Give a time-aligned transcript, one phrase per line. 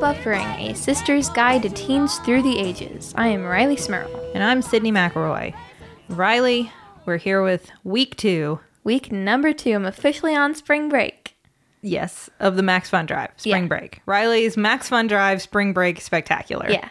[0.00, 3.12] Buffering, a sister's guide to teens through the ages.
[3.16, 4.08] I am Rileigh Smirl.
[4.34, 5.54] And I'm Sydnee McElroy.
[6.08, 6.70] Rileigh,
[7.04, 11.36] we're here with week two, Week number two, I'm officially on spring break.
[11.82, 13.68] yes, of the Max Fun Drive Spring Yeah.
[13.68, 14.00] Break.
[14.06, 16.70] Rileigh's Max Fun Drive Spring Break Spectacular.
[16.70, 16.88] Yeah.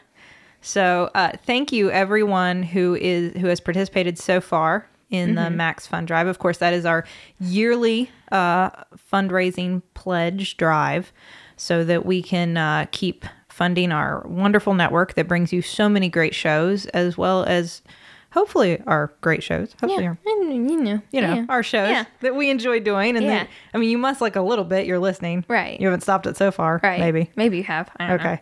[0.62, 5.88] So, uh, thank you everyone who is who has participated so far in the Max
[5.88, 6.28] Fun Drive.
[6.28, 7.06] Of course, that is our
[7.40, 8.70] yearly uh,
[9.12, 11.12] fundraising pledge drive,
[11.58, 16.08] so that we can uh, keep funding our wonderful network that brings you so many
[16.10, 17.82] great shows, as well as
[18.32, 19.74] hopefully our great shows.
[19.82, 20.10] Hopefully, Yeah.
[20.10, 21.02] our, you know.
[21.12, 21.46] you know yeah.
[21.50, 22.06] our shows Yeah.
[22.22, 23.16] that we enjoy doing.
[23.18, 23.32] And Yeah.
[23.40, 24.86] that, I mean, you must like a little bit.
[24.86, 25.80] You're listening, Right.
[25.80, 27.00] You haven't stopped it so far, Right.
[27.00, 27.32] Maybe.
[27.36, 27.90] Maybe you have.
[27.98, 28.30] I don't know.
[28.32, 28.42] Okay.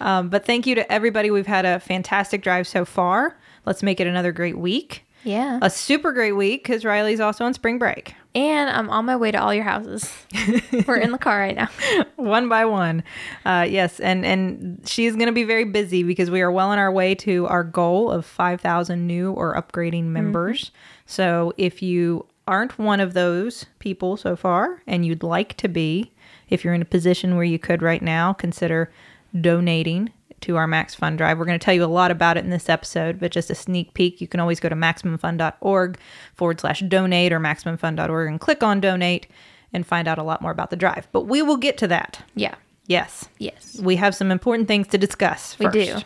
[0.00, 1.30] Um, but thank you to everybody.
[1.30, 3.36] We've had a fantastic drive so far.
[3.66, 5.04] Let's make it another great week.
[5.24, 5.58] Yeah.
[5.62, 8.14] A super great week because Rileigh's also on spring break.
[8.34, 10.10] and I'm on my way to all your houses.
[10.86, 11.68] We're in the car right now.
[12.16, 13.04] one by one.
[13.44, 16.78] Uh, yes, and and she's going to be very busy because we are well on
[16.78, 20.70] our way to our goal of 5,000 new or upgrading members.
[21.06, 26.10] So if you aren't one of those people so far and you'd like to be,
[26.48, 28.90] if you're in a position where you could right now, consider
[29.38, 30.10] donating
[30.42, 31.38] to our Max Fun Drive.
[31.38, 33.54] We're going to tell you a lot about it in this episode, but just a
[33.54, 35.98] sneak peek, you can always go to MaximumFund.org
[36.34, 39.26] forward slash donate or MaximumFund.org and click on donate
[39.72, 41.08] and find out a lot more about the drive.
[41.12, 42.22] But we will get to that.
[42.34, 42.54] Yeah.
[42.86, 43.28] Yes.
[43.38, 43.78] Yes.
[43.82, 45.58] We have some important things to discuss.
[45.58, 45.96] We do.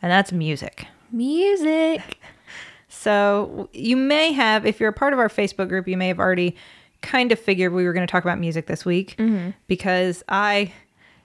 [0.00, 0.86] And that's music.
[1.12, 2.18] Music.
[2.90, 6.18] So you may have, if you're a part of our Facebook group, you may have
[6.18, 6.56] already
[7.02, 9.50] kind of figured we were going to talk about music this week Mm-hmm.
[9.68, 10.72] because I,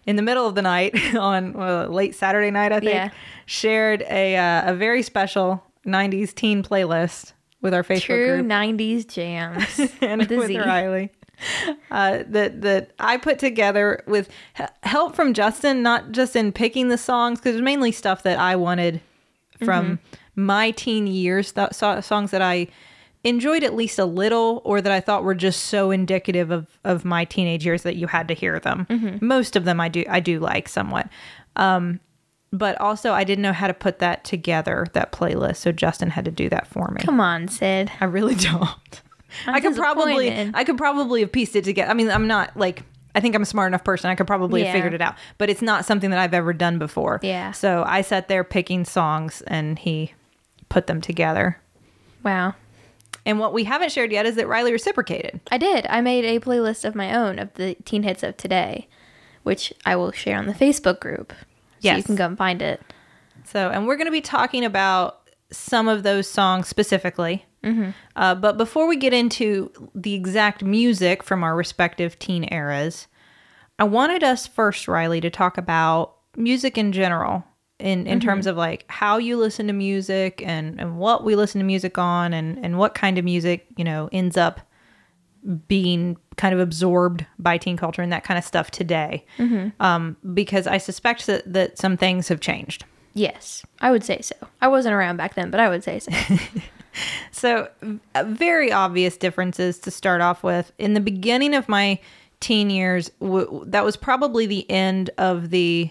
[0.05, 3.09] in the middle of the night on well, late Saturday night, I think, Yeah.
[3.45, 9.07] shared a uh, a very special '90s teen playlist with our Facebook True group 90s
[9.13, 9.79] jams.
[10.01, 11.09] and with with Rileigh.
[11.91, 16.87] Uh, that that I put together with h- help from Justin, not just in picking
[16.89, 19.01] the songs because it's mainly stuff that I wanted
[19.65, 19.99] from
[20.35, 22.67] my teen years, th- so- songs that I
[23.23, 27.05] enjoyed at least a little, or that I thought were just so indicative of of
[27.05, 29.19] my teenage years that you had to hear them.
[29.21, 31.07] Most of them I do I do like somewhat.
[31.55, 31.99] Um,
[32.51, 35.55] but also, I didn't know how to put that together, that playlist.
[35.57, 37.01] So Justin had to do that for me.
[37.01, 37.91] Come on, Sid.
[37.99, 39.01] I really don't.
[39.47, 40.51] I'm I could probably.
[40.53, 41.89] I could probably have pieced it together.
[41.89, 42.83] I mean, I'm not like
[43.15, 44.09] I think I'm a smart enough person.
[44.09, 44.67] I could probably Yeah.
[44.67, 47.19] have figured it out, but it's not something that I've ever done before.
[47.23, 47.51] Yeah.
[47.51, 50.13] So I sat there picking songs and he
[50.69, 51.57] put them together.
[52.23, 52.53] Wow.
[53.25, 55.39] And what we haven't shared yet is that Rileigh reciprocated.
[55.51, 55.87] I did.
[55.87, 58.87] I made a playlist of my own of the teen hits of today,
[59.43, 61.33] which I will share on the Facebook group.
[61.79, 62.81] So you can go and find it.
[63.45, 67.45] So, and we're going to be talking about some of those songs specifically.
[67.63, 67.91] Mm-hmm.
[68.15, 73.07] Uh, but before we get into the exact music from our respective teen eras,
[73.79, 77.43] I wanted us first, Rileigh, to talk about music in general,
[77.79, 78.07] in, Mm-hmm.
[78.13, 81.65] in terms of like how you listen to music and, and what we listen to
[81.65, 84.59] music on and, and what kind of music, you know, ends up
[85.67, 89.25] being kind of absorbed by teen culture and that kind of stuff today.
[89.79, 92.85] Um, because I suspect that, that some things have changed.
[93.13, 94.35] Yes, I would say so.
[94.61, 96.11] I wasn't around back then, but I would say so.
[97.31, 97.69] So,
[98.13, 100.71] uh, very obvious differences to start off with.
[100.77, 101.99] In the beginning of my
[102.39, 105.89] teen years, w- that was probably the end of the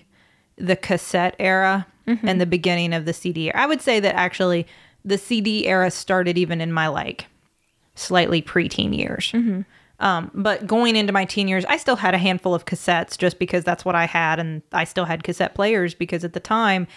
[0.57, 3.47] the cassette era and the beginning of the CD.
[3.49, 3.61] era.
[3.61, 4.67] I would say that actually
[5.05, 7.27] the CD era started even in my like
[7.95, 9.33] slightly preteen years.
[10.01, 13.39] Um, but going into my teen years, I still had a handful of cassettes just
[13.39, 16.89] because that's what I had, and I still had cassette players because at the time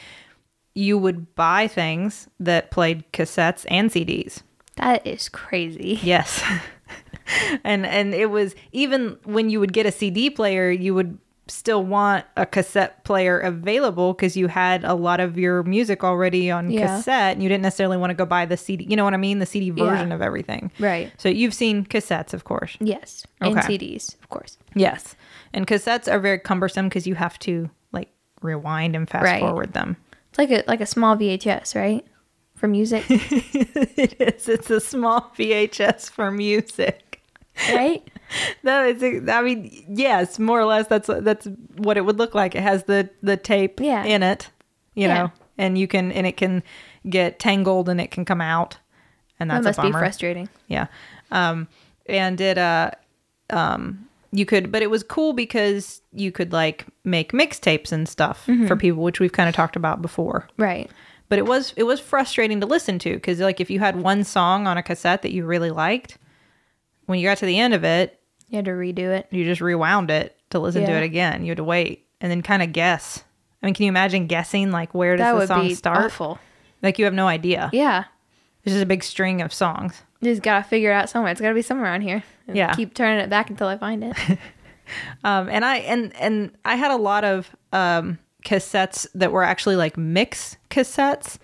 [0.73, 4.41] you would buy things that played cassettes and CDs.
[4.77, 5.99] that is crazy.
[6.03, 6.43] Yes.
[7.63, 11.17] and and it was even when you would get a CD player, you would
[11.47, 16.49] still want a cassette player available because you had a lot of your music already
[16.49, 16.87] on Yeah.
[16.97, 19.17] cassette and you didn't necessarily want to go buy the CD, you know what I
[19.17, 19.85] mean, the CD Yeah.
[19.89, 20.71] version of everything.
[20.79, 21.11] Right.
[21.17, 22.77] So you've seen cassettes, of course.
[22.79, 23.25] Yes.
[23.41, 24.57] And CDs, of course.
[24.73, 25.15] Yes.
[25.53, 28.09] And cassettes are very cumbersome because you have to like
[28.41, 29.39] rewind and fast Right.
[29.41, 29.97] forward them.
[30.29, 32.03] It's like a like a small VHS, right?
[32.55, 34.49] For music, it is.
[34.49, 37.21] It's a small VHS for music.
[37.71, 38.01] right?
[38.63, 39.03] No, it's.
[39.29, 40.87] I mean, yes, more or less.
[40.87, 42.55] That's that's what it would look like.
[42.55, 44.03] It has the the tape Yeah.
[44.03, 44.49] in it,
[44.95, 45.13] you Yeah.
[45.15, 46.63] know, and you can and it can
[47.09, 48.77] get tangled and it can come out,
[49.39, 50.49] and that's that must a be frustrating.
[50.67, 50.87] Yeah,
[51.31, 51.67] um,
[52.07, 52.91] and it uh,
[53.51, 58.45] um, you could, but it was cool because you could like make mixtapes and stuff
[58.47, 58.67] Mm-hmm.
[58.67, 60.47] for people, which we've kind of talked about before.
[60.57, 60.89] Right.
[61.29, 64.23] But it was it was frustrating to listen to because like if you had one
[64.23, 66.17] song on a cassette that you really liked,
[67.05, 68.19] when you got to the end of it,
[68.49, 69.27] You had to redo it.
[69.31, 71.43] you just rewound it to listen to it again.
[71.43, 72.05] You had to wait.
[72.21, 73.23] and then kind of guess.
[73.61, 76.05] I mean, can you imagine guessing like where does That the would song be start?
[76.05, 76.39] awful.
[76.81, 77.69] Like you have no idea.
[77.73, 78.05] Yeah.
[78.63, 80.01] It's just a big string of songs.
[80.21, 81.31] You just gotta figure it out somewhere.
[81.31, 82.23] It's gotta be somewhere around here.
[82.47, 82.73] And Yeah.
[82.73, 84.15] Keep turning it back until I find it.
[85.23, 89.75] Um, and I and and I had a lot of um, cassettes that were actually
[89.77, 91.39] like mix cassettes.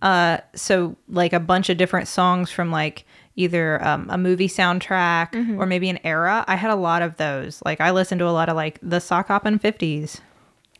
[0.00, 3.04] Uh, so like a bunch of different songs from like
[3.36, 5.60] either um, a movie soundtrack Mm-hmm.
[5.60, 6.44] or maybe an era.
[6.46, 7.60] I had a lot of those.
[7.64, 10.20] Like I listened to a lot of like the sock hoppin' fifties,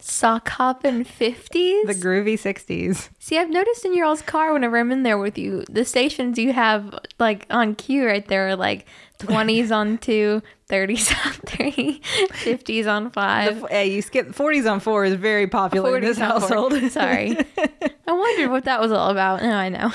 [0.01, 1.87] Sock hopping fifties.
[1.87, 3.09] the groovy sixties.
[3.19, 6.39] See, I've noticed in your all's car whenever I'm in there with you, the stations
[6.39, 8.87] you have like on cue right there are like
[9.21, 12.01] 20s on two, 30s on three,
[12.33, 13.65] 50s on five.
[13.71, 16.93] Hey, you skip forties on four is very popular in this 40s household.
[16.93, 17.37] Sorry.
[18.07, 19.41] I wondered what that was all about.
[19.43, 19.91] Now I know.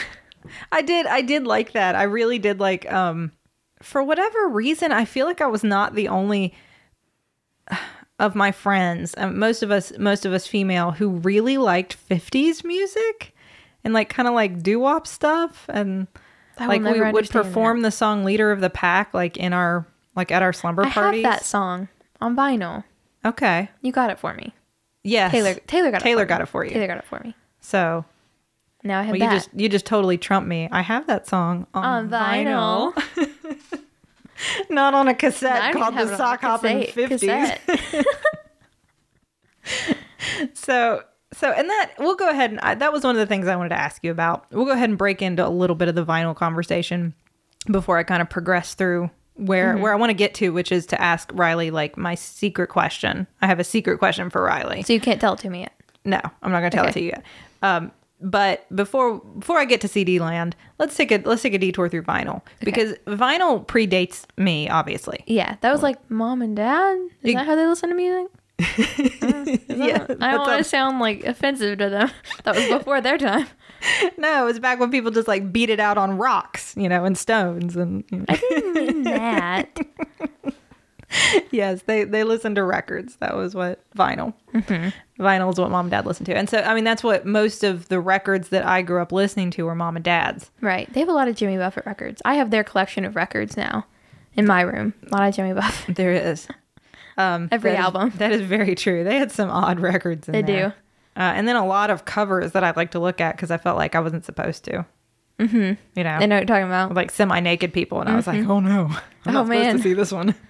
[0.71, 1.95] I did I did like that.
[1.95, 3.31] I really did like um
[3.81, 6.53] for whatever reason I feel like I was not the only
[8.19, 12.63] of my friends, um, most of us most of us female who really liked 50s
[12.63, 13.33] music
[13.83, 16.07] and like kind of like doo-wop stuff and
[16.59, 19.85] like we would perform the song leader of the pack like in our
[20.15, 21.23] like at our slumber I parties.
[21.23, 21.87] have that song
[22.19, 22.83] on vinyl.
[23.23, 23.69] Okay.
[23.81, 24.53] You got it for me.
[25.03, 25.33] Yes.
[25.33, 26.43] Teylor Teylor got Teylor it for got me.
[26.43, 26.71] it for you.
[26.71, 27.35] Teylor got it for me.
[27.61, 28.03] So,
[28.83, 30.69] Now I have well, you just you just totally trumped me.
[30.71, 32.93] I have that song on, On vinyl.
[34.69, 38.05] Not on a cassette don't called the have it on Sock Hoppin' cassette- 50s.
[40.53, 41.03] So,
[41.33, 43.55] so, and that we'll go ahead and I, that was one of the things I
[43.55, 44.45] wanted to ask you about.
[44.51, 47.13] We'll go ahead and break into a little bit of the vinyl conversation
[47.69, 49.81] before I kind of progress through where Mm-hmm.
[49.81, 53.27] where I want to get to, which is to ask Rileigh like my secret question.
[53.41, 54.85] I have a secret question for Rileigh.
[54.85, 55.73] so you can't tell it to me yet.
[56.05, 57.23] No, I'm not going to tell it to you yet.
[57.61, 61.57] Um, but before before I get to CD land, let's take a let's take a
[61.57, 65.23] detour through vinyl because vinyl predates me, obviously.
[65.27, 66.97] Yeah, that was like mom and dad.
[67.23, 68.27] Is It- that how they listen to music?
[69.21, 69.45] Uh,
[69.85, 72.11] yeah, I don't want to sound like offensive to them.
[72.43, 73.47] That was before their time.
[74.17, 77.05] no, it was back when people just like beat it out on rocks, you know,
[77.05, 78.25] and stones, and you know.
[78.27, 79.79] I didn't mean that.
[81.51, 83.15] yes, they they listened to records.
[83.17, 84.33] That was what vinyl.
[85.19, 87.63] Vinyl is what mom and dad listened to, and so I mean that's what most
[87.63, 90.51] of the records that I grew up listening to were mom and dad's.
[90.61, 90.91] Right.
[90.93, 92.21] They have a lot of Jimmy Buffett records.
[92.25, 93.85] I have their collection of records now
[94.35, 94.93] in my room.
[95.11, 95.95] A lot of Jimmy Buffett.
[95.95, 96.47] There is
[97.17, 98.13] um, Every that is- album.
[98.17, 99.03] that is very true.
[99.03, 100.27] They had some odd records.
[100.27, 100.69] In They there.
[100.69, 100.73] do.
[101.21, 103.57] uh, and then a lot of covers that I'd like to look at because I
[103.57, 104.85] felt like I wasn't supposed to.
[105.39, 105.73] Mm-hmm.
[105.97, 106.93] You know, I know what you're talking about.
[106.93, 109.77] like semi-naked people, and I was like, oh no, I'm Oh, not supposed man.
[109.77, 110.35] to see this one.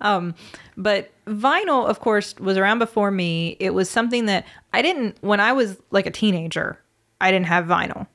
[0.00, 0.34] um,
[0.76, 3.56] but vinyl, of course, was around before me.
[3.60, 6.80] It was something that I didn't when I was like a teenager.
[7.20, 8.06] I didn't have vinyl.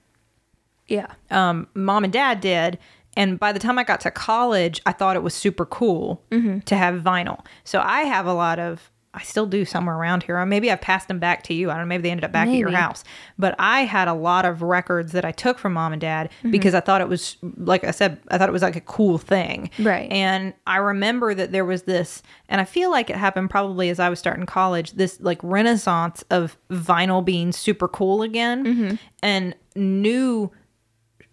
[0.88, 1.08] Yeah.
[1.32, 2.78] Um, mom and dad did,
[3.16, 6.60] and by the time I got to college, I thought it was super cool Mm-hmm.
[6.60, 7.46] to have vinyl.
[7.64, 8.90] So I have a lot of.
[9.16, 10.40] I still do somewhere around here.
[10.40, 11.70] Or maybe I've passed them back to you.
[11.70, 11.90] I don't know.
[11.90, 13.04] Maybe they ended up back at your house.
[13.38, 16.50] But I had a lot of records that I took from mom and dad Mm-hmm.
[16.52, 19.20] because I thought it was, like I said, I thought it was like a cool
[19.20, 19.70] thing.
[19.78, 20.12] Right.
[20.12, 24.00] And I remember that there was this, and I feel like it happened probably as
[24.00, 28.96] I was starting college, this like renaissance of vinyl being super cool again Mm-hmm.
[29.22, 30.52] and new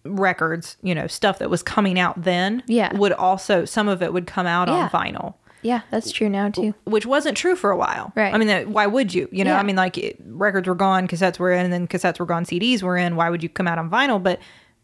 [0.03, 2.95] records, you know, stuff that was coming out then Yeah.
[2.97, 4.73] would also, some of it would come out Yeah.
[4.85, 6.73] on vinyl Yeah, that's true now too.
[6.85, 8.11] which wasn't true for a while.
[8.15, 8.33] Right.
[8.33, 9.27] I mean, why would you?
[9.31, 9.59] You know, Yeah.
[9.59, 12.45] I mean, like it, records were gone, cassettes were in, and then cassettes were gone,
[12.45, 13.15] CDs were in.
[13.15, 14.21] Why would you come out on vinyl?
[14.21, 14.39] But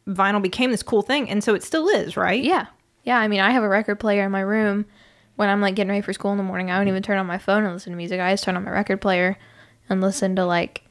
[0.07, 2.43] vinyl became this cool thing, and so it still is, right?
[2.43, 2.67] Yeah.
[3.03, 4.85] Yeah, I mean, I have a record player in my room.
[5.35, 7.25] When I'm like getting ready for school in the morning, I don't even turn on
[7.27, 8.19] my phone and listen to music.
[8.19, 9.37] I just turn on my record player
[9.89, 10.83] and listen to like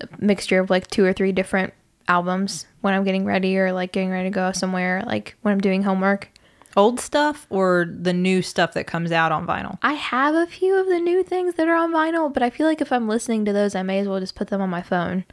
[0.00, 1.74] a mixture of like two or three different
[2.08, 5.60] albums when I'm getting ready or like getting ready to go somewhere, like when I'm
[5.60, 6.30] doing homework.
[6.78, 9.78] Old stuff or the new stuff that comes out on vinyl.
[9.82, 12.66] I have a few of the new things that are on vinyl, but I feel
[12.66, 14.82] like if I'm listening to those, I may as well just put them on my
[14.82, 15.24] phone.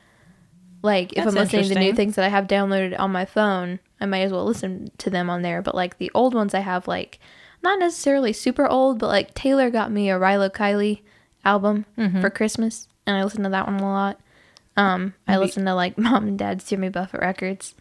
[0.81, 3.79] Like if That's I'm listening to new things that I have downloaded on my phone,
[4.01, 5.61] I may as well listen to them on there.
[5.61, 7.19] But like the old ones I have like
[7.63, 11.01] not necessarily super old, but like Teylor got me a Rilo Kiley
[11.43, 12.21] album Mm-hmm.
[12.21, 14.19] for Christmas and I listened to that one a lot.
[14.77, 17.75] Um, I listened to like mom and dad's Jimmy Buffett records.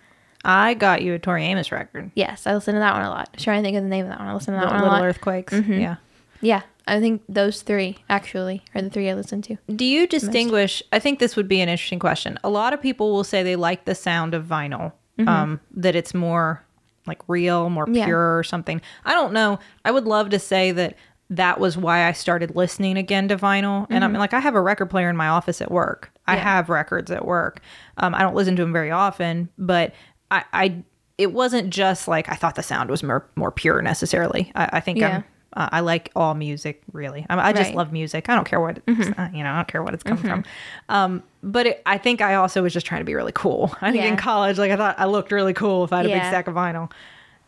[0.44, 2.10] I got you a Tori Amos record.
[2.14, 3.30] Yes, I listened to that one a lot.
[3.32, 4.28] I'm trying to think of the name of that one.
[4.28, 5.04] I listened to that one a Little lot.
[5.04, 5.52] Earthquakes.
[5.54, 5.80] Mhm.
[5.80, 5.96] Yeah.
[6.40, 9.56] Yeah, I think those three actually are the three I listened to.
[9.74, 10.82] Do you distinguish?
[10.92, 12.38] I think this would be an interesting question.
[12.44, 14.92] A lot of people will say they like the sound of vinyl,
[15.26, 16.62] um, that it's more
[17.06, 18.04] like real, more Yeah.
[18.06, 18.80] pure or something.
[19.06, 19.58] I don't know.
[19.84, 20.96] I would love to say that
[21.30, 23.86] that was why I started listening again to vinyl.
[23.88, 26.10] And I mean, like, I have a record player in my office at work.
[26.26, 26.42] I Yeah.
[26.42, 27.60] have records at work.
[27.96, 29.92] Um, I don't listen to them very often, but
[30.34, 30.82] I, I,
[31.18, 34.50] it wasn't just like I thought the sound was more more pure necessarily.
[34.54, 35.16] I, I think Yeah.
[35.18, 35.24] I'm
[35.56, 37.24] Uh, I like all music, really.
[37.30, 37.76] I, I just Right.
[37.76, 38.28] love music.
[38.28, 39.52] I don't care what it's, uh, you know.
[39.52, 40.42] I don't care what it's come from.
[40.88, 43.72] Um, but it, I think I also was just trying to be really cool.
[43.80, 46.08] I think in college, like I thought I looked really cool if I had a
[46.08, 46.90] big stack of vinyl.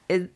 [0.08, 0.30] It-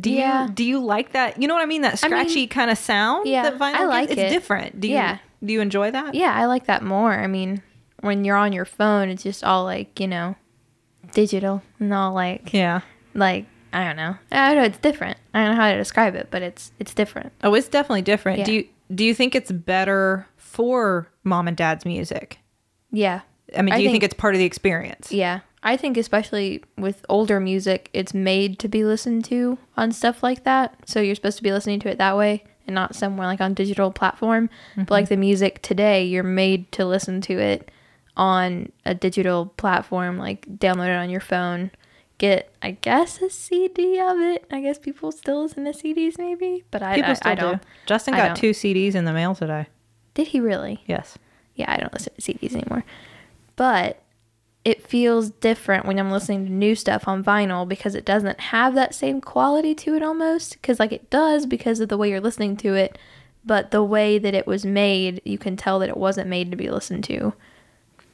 [0.00, 0.46] do Yeah.
[0.46, 1.40] you do you like that?
[1.40, 1.82] You know what I mean?
[1.82, 3.28] That I mean, scratchy kind of sound.
[3.28, 4.18] yeah, that vinyl I like gives?
[4.20, 4.24] it.
[4.24, 4.80] It's different.
[4.80, 4.94] Do you?
[4.94, 5.18] Yeah.
[5.44, 6.14] Do you enjoy that?
[6.16, 7.12] Yeah, I like that more.
[7.12, 7.62] I mean,
[8.00, 10.34] when you're on your phone, it's just all like, you know,
[11.12, 12.80] digital and all like Yeah.
[13.14, 14.16] like I don't know.
[14.30, 15.16] I don't know, it's different.
[15.32, 17.32] I don't know how to describe it, but it's it's different.
[17.42, 18.44] Oh, it's definitely different.
[18.44, 22.38] Do you do you think it's better for mom and dad's music?
[22.90, 23.22] Yeah.
[23.56, 25.12] I mean, do I you think, think- it's part of the experience?
[25.12, 25.40] Yeah.
[25.62, 30.42] I think especially with older music, it's made to be listened to on stuff like
[30.44, 30.76] that.
[30.86, 33.54] So you're supposed to be listening to it that way and not somewhere like on
[33.54, 34.50] digital platform.
[34.76, 35.14] But like mm-hmm.
[35.14, 37.70] the music today, you're made to listen to it
[38.16, 41.70] on a digital platform, like download it on your phone.
[42.18, 44.44] Get, I guess, a CD of it.
[44.50, 47.62] I guess people still listen to CDs, maybe, but I, People I, still I don't.
[47.62, 47.68] do.
[47.86, 48.36] Justin I got don't.
[48.36, 49.66] two CDs in the mail today.
[50.14, 50.82] Did he really?
[50.86, 51.18] Yes.
[51.56, 52.84] yeah, I don't listen to CDs anymore.
[53.56, 54.02] But
[54.64, 58.76] it feels different when I'm listening to new stuff on vinyl because it doesn't have
[58.76, 60.52] that same quality to it almost.
[60.52, 62.96] Because, like, it does because of the way you're listening to it.
[63.44, 66.56] But the way that it was made, you can tell that it wasn't made to
[66.56, 67.32] be listened to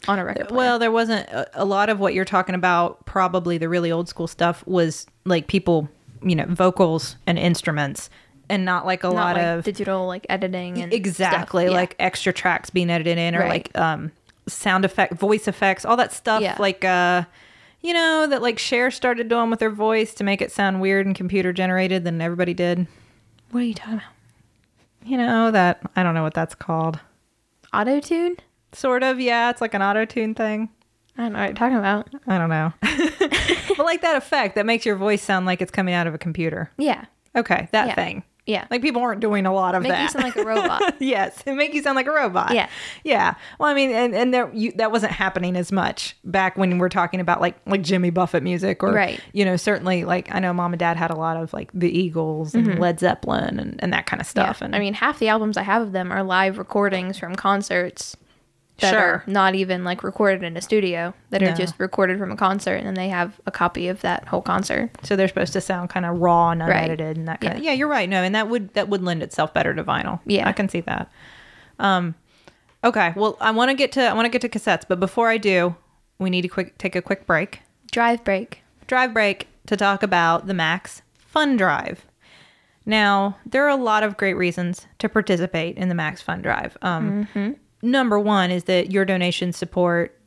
[0.08, 0.56] on a record player.
[0.58, 3.04] Well, there wasn't a, a lot of what you're talking about.
[3.06, 5.88] Probably the really old school stuff was like people,
[6.22, 8.10] you know, vocals and instruments,
[8.48, 11.64] and not like a not lot like of digital, like, editing and exactly.
[11.66, 11.70] Yeah.
[11.70, 13.68] like extra tracks being edited in or Right.
[13.74, 14.10] like um
[14.46, 16.56] sound effect voice effects all that stuff Yeah.
[16.58, 17.24] like uh
[17.82, 21.04] you know that like Cher started doing with her voice to make it sound weird
[21.04, 22.86] and computer generated than everybody did
[23.50, 24.04] What are you talking about?
[25.04, 26.98] you know that i don't know what that's called
[27.74, 28.38] Auto tune?
[28.72, 30.68] Sort of yeah it's like an auto tune thing
[31.16, 32.08] I don't know what you're talking about.
[32.26, 32.72] i don't know
[33.76, 36.18] but like that effect that makes your voice sound like it's coming out of a
[36.18, 37.04] computer Yeah.
[37.36, 37.94] okay that Yeah.
[37.94, 38.66] thing Yeah.
[38.70, 39.88] like people aren't doing a lot of that.
[39.88, 40.94] Make you sound like a robot.
[41.00, 42.54] yes, it make you sound like a robot.
[42.54, 42.68] Yeah.
[43.04, 43.34] yeah.
[43.58, 46.88] Well, I mean, and, and there you, that wasn't happening as much back when we're
[46.88, 49.20] talking about like like Jimmy Buffett music or Right.
[49.34, 51.90] You know, certainly like I know mom and dad had a lot of like the
[51.90, 54.56] Eagles and Led Zeppelin and, and that kind of stuff.
[54.56, 54.62] Mm-hmm.
[54.62, 54.66] Yeah.
[54.66, 58.16] And I mean, half the albums I have of them are live recordings from concerts
[58.80, 59.00] that Sure.
[59.00, 61.48] are not even like recorded in a studio, that No.
[61.50, 64.90] are just recorded from a concert, and they have a copy of that whole concert.
[65.02, 66.70] so they're supposed to sound kind of raw and Right.
[66.84, 67.70] unedited and that kind of Yeah.
[67.70, 67.76] yeah.
[67.76, 68.08] You're right.
[68.08, 70.20] No, and that would that would lend itself better to vinyl.
[70.26, 70.48] Yeah.
[70.48, 71.10] I can see that.
[71.78, 72.14] Um,
[72.84, 73.12] okay.
[73.16, 75.38] Well, I want to get to I want to get to cassettes, but before I
[75.38, 75.74] do,
[76.18, 77.62] we need to quick take a quick break.
[77.90, 78.62] Drive break.
[78.86, 82.06] drive break to talk about the Max Fun Drive.
[82.86, 86.76] Now, there are a lot of great reasons to participate in the Max Fun Drive.
[86.80, 87.28] Um,
[87.82, 90.18] Number one is that your donations support,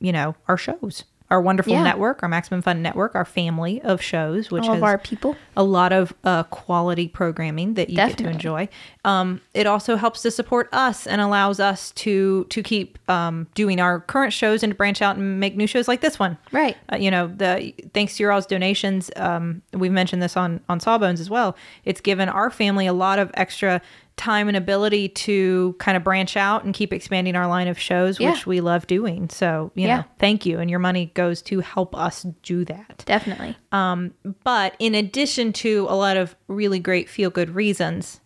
[0.00, 1.82] you know, our shows, our wonderful Yeah.
[1.82, 5.34] network, our Maximum Fun network, our family of shows, which All has our people.
[5.56, 8.68] a lot of uh, quality programming that you get to enjoy.
[9.04, 13.80] Um, it also helps to support us and allows us to to keep um, doing
[13.80, 16.38] our current shows and to branch out and make new shows like this one.
[16.52, 16.76] Right.
[16.92, 20.78] Uh, you know, the thanks to your all's donations, um, we've mentioned this on on
[20.78, 21.56] Sawbones as well.
[21.84, 23.82] It's given our family a lot of extra
[24.16, 28.18] time and ability to kind of branch out and keep expanding our line of shows,
[28.18, 28.30] Yeah.
[28.32, 29.28] which we love doing.
[29.28, 29.96] So, you Yeah.
[29.98, 33.02] know, thank you, and your money goes to help us do that.
[33.06, 33.56] Definitely.
[33.72, 38.20] Um, but in addition to a lot of really great feel good reasons,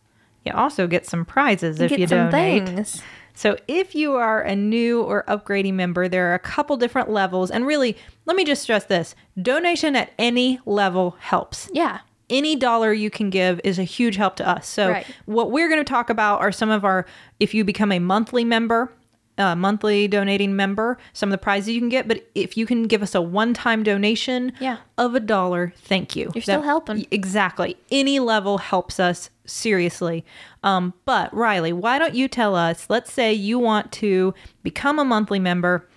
[0.44, 2.66] you also get some prizes if Get you donate.
[2.68, 3.02] things.
[3.34, 7.50] So if you are a new or upgrading member, there are a couple different levels.
[7.50, 11.68] And really, let me just stress this donation at any level helps.
[11.72, 11.98] Yeah.
[12.30, 14.66] Any dollar you can give is a huge help to us.
[14.66, 15.06] So, Right.
[15.26, 17.04] what we're going to talk about are some of our,
[17.40, 18.92] if you become a monthly member,
[19.38, 22.06] a monthly donating member, some of the prizes you can get.
[22.06, 24.78] But if you can give us a one time donation Yeah.
[24.98, 26.30] of a dollar, thank you.
[26.34, 27.06] You're still helping.
[27.10, 27.76] Exactly.
[27.90, 30.24] Any level helps us seriously.
[30.62, 32.86] Um, but Rileigh, why don't you tell us?
[32.88, 35.88] Let's say you want to become a monthly member.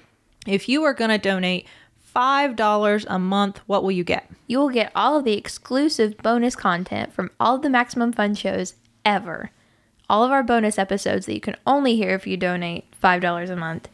[0.48, 1.68] If you are going to donate
[2.14, 4.30] five dollars a month, what will you get?
[4.48, 8.36] You will get all of the exclusive bonus content from all of the Maximum Fun
[8.36, 9.52] shows ever.
[10.10, 13.56] All of our bonus episodes that you can only hear if you donate $5 a
[13.56, 13.90] month.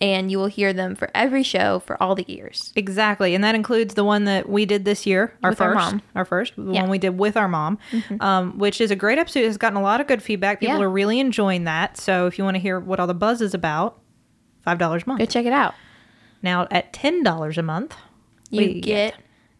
[0.00, 2.72] And you will hear them for every show for all the years.
[2.76, 5.92] Exactly, and that includes the one that we did this year, our With our first,
[5.92, 6.02] mom.
[6.14, 6.68] our first, the Yeah.
[6.68, 6.80] Mm-hmm.
[6.82, 7.78] one we did with our mom,
[8.20, 9.40] um, which is a great episode.
[9.40, 10.60] It's gotten a lot of good feedback.
[10.60, 10.84] People Yeah.
[10.84, 11.96] are really enjoying that.
[11.96, 13.98] So if you want to hear what all the buzz is about,
[14.62, 15.18] five dollars a month.
[15.18, 15.74] Go check it out.
[16.42, 17.96] Now at ten dollars a month,
[18.50, 19.14] You we get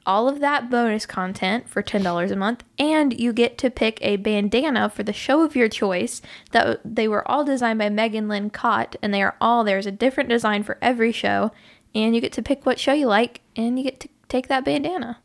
[0.09, 4.17] all of that bonus content for $10 a month and you get to pick a
[4.17, 8.49] bandana for the show of your choice that they were all designed by Megan Lynn
[8.49, 11.53] Kott and they are all there's a different design for every show
[11.95, 14.65] and you get to pick what show you like and you get to take that
[14.65, 15.19] bandana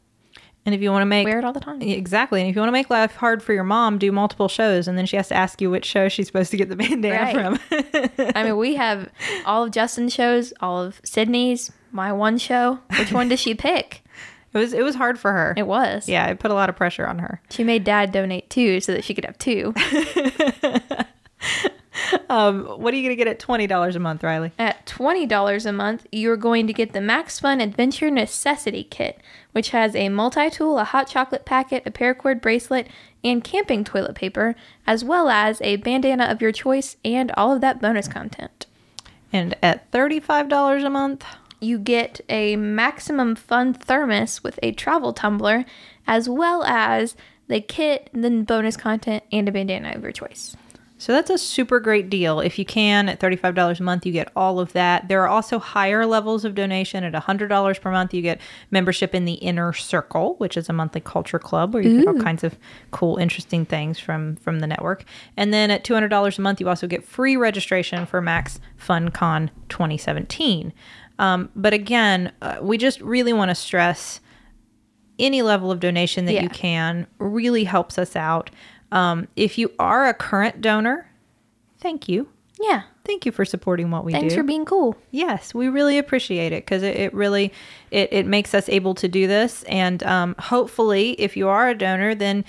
[0.66, 1.82] And if you want to make Wear it all the time.
[1.82, 4.88] exactly, and if you want to make life hard for your mom, do multiple shows,
[4.88, 7.16] and then she has to ask you which show she's supposed to get the bandana
[7.16, 7.34] Right.
[7.36, 8.32] from.
[8.36, 9.10] I mean, we have
[9.46, 12.80] all of Justin's shows, all of Sydnee's, my one show.
[12.98, 14.04] Which one does she pick?
[14.54, 15.54] it was it was hard for her.
[15.58, 16.08] It was.
[16.08, 17.42] yeah, it put a lot of pressure on her.
[17.50, 19.74] She made dad donate two so that she could have two.
[22.30, 24.52] Um, what are you gonna get at twenty dollars a month, Rileigh?
[24.58, 29.20] At $20 a month, you're going to get the Max Fun Adventure Necessity Kit,
[29.54, 32.88] which has a multi tool, a hot chocolate packet, a paracord bracelet,
[33.24, 34.56] and camping toilet paper,
[34.86, 38.66] as well as a bandana of your choice and all of that bonus content.
[39.32, 41.26] And at thirty-five dollars a month,
[41.60, 45.64] You get a Maximum Fun thermos with a travel tumbler,
[46.06, 47.16] as well as
[47.48, 50.58] the kit, then bonus content, and a bandana of your choice.
[51.04, 52.40] So that's a super great deal.
[52.40, 55.10] If you can, at $35 a month, you get all of that.
[55.10, 57.04] There are also higher levels of donation.
[57.04, 58.40] At $100 per month, you get
[58.72, 62.22] membership in the Inner Circle, which is a monthly culture club where you get all
[62.22, 62.58] kinds of
[62.92, 65.04] cool, interesting things from, from the network.
[65.36, 70.72] And then at $200 a month, you also get free registration for Max FunCon 2017.
[71.20, 74.22] Um, but again, uh, we just really want to stress
[75.20, 76.44] any level of donation that Yeah.
[76.44, 78.50] you can really helps us out.
[78.94, 81.10] Um, if you are a current donor,
[81.80, 82.30] thank you.
[82.60, 82.84] Yeah.
[83.06, 84.30] Thank you for supporting what we Thanks do.
[84.30, 84.96] Thanks for being cool.
[85.12, 87.52] yes, we really appreciate it because it, it really
[87.92, 89.64] it, it makes us able to do this.
[89.64, 92.46] And um, hopefully, if you are a donor, then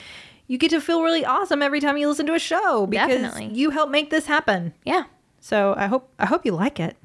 [0.46, 3.58] you get to feel really awesome every time you listen to a show because Definitely.
[3.58, 4.74] you help make this happen.
[4.84, 5.04] Yeah.
[5.40, 6.96] So I hope I hope you like it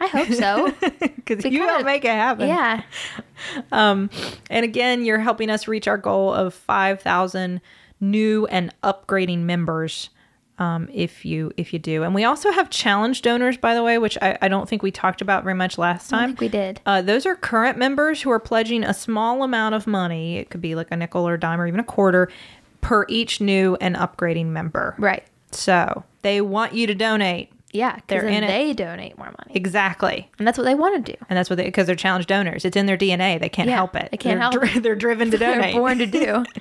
[0.00, 0.72] I hope so.
[1.00, 2.48] because you help make it happen.
[2.48, 2.82] yeah.
[3.72, 4.10] Um,
[4.50, 7.62] and again, you're helping us reach our goal of 5,000
[8.00, 10.10] new and upgrading members.
[10.58, 13.96] Um, if you if you do, and we also have challenge donors, by the way,
[13.96, 16.28] which I, I don't think we talked about very much last I time.
[16.30, 16.82] think we did.
[16.84, 20.36] Uh, those are current members who are pledging a small amount of money.
[20.36, 22.30] It could be like a nickel or a dime or even a quarter
[22.82, 24.94] per each new and upgrading member.
[24.98, 25.24] Right.
[25.50, 27.50] So they want you to donate.
[27.72, 27.98] Yeah.
[28.08, 28.48] They're in then it.
[28.48, 29.52] they donate more money.
[29.54, 30.30] Exactly.
[30.38, 31.18] And that's what they want to do.
[31.28, 32.64] And that's what they, because they're challenge donors.
[32.64, 33.38] It's in their DNA.
[33.38, 34.08] They can't Yeah, help it.
[34.10, 35.72] they can't they're, help dri- They're driven to donate.
[35.72, 36.44] They're born to do.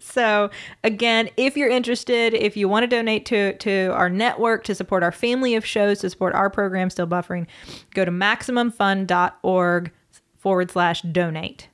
[0.00, 0.50] So
[0.82, 5.02] again, if you're interested, if you want to donate to to our network to support
[5.04, 7.46] our family of shows, to support our program, still buffering,
[7.94, 9.90] go to maximumfund.org
[10.38, 11.68] forward slash donate.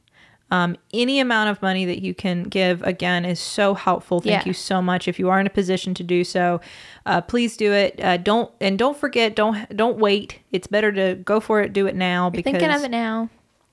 [0.52, 4.20] Um, any amount of money that you can give again is so helpful.
[4.20, 4.48] Thank Yeah.
[4.48, 5.06] you so much.
[5.06, 6.60] If you are in a position to do so,
[7.06, 8.00] uh, please do it.
[8.02, 9.36] Uh, don't and don't forget.
[9.36, 10.40] Don't don't wait.
[10.50, 11.72] It's better to go for it.
[11.72, 13.28] Do it now You're because thinking of it now.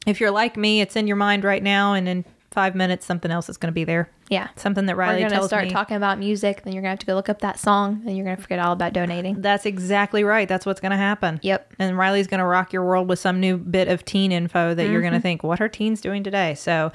[0.06, 2.26] if you're like me, it's in your mind right now, and in
[2.58, 4.10] five minutes, something else is going to be there.
[4.30, 4.48] Yeah.
[4.56, 5.70] Something that We're Rileigh going to tells start me.
[5.70, 6.64] talking about music.
[6.64, 8.02] Then you're going to have to go look up that song.
[8.08, 9.42] and you're going to forget all about donating.
[9.44, 10.48] That's exactly right.
[10.50, 11.40] That's what's going to happen.
[11.44, 11.76] Yep.
[11.78, 14.84] And Rileigh's going to rock your world with some new bit of teen info that
[14.86, 15.02] you're Mm-hmm.
[15.02, 16.56] going to think, what are teens doing today?
[16.56, 16.92] So,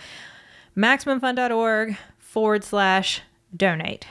[0.77, 3.21] MaximumFun.org forward slash
[3.57, 4.05] donate.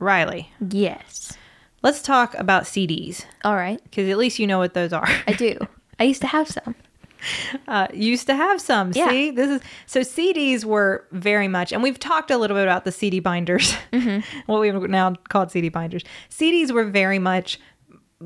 [0.00, 1.36] Rileigh, Yes.
[1.82, 3.82] let's talk about CDs All right.
[3.82, 5.08] because at least you know what those are.
[5.26, 5.58] I do.
[5.98, 6.76] I used to have some.
[7.68, 8.92] uh, used to have some.
[8.94, 9.08] Yeah.
[9.10, 12.84] See, this is so CDs were very much, and we've talked a little bit about
[12.84, 14.20] the CD binders, Mm-hmm.
[14.46, 16.04] what we've now called CD binders.
[16.30, 17.58] CDs were very much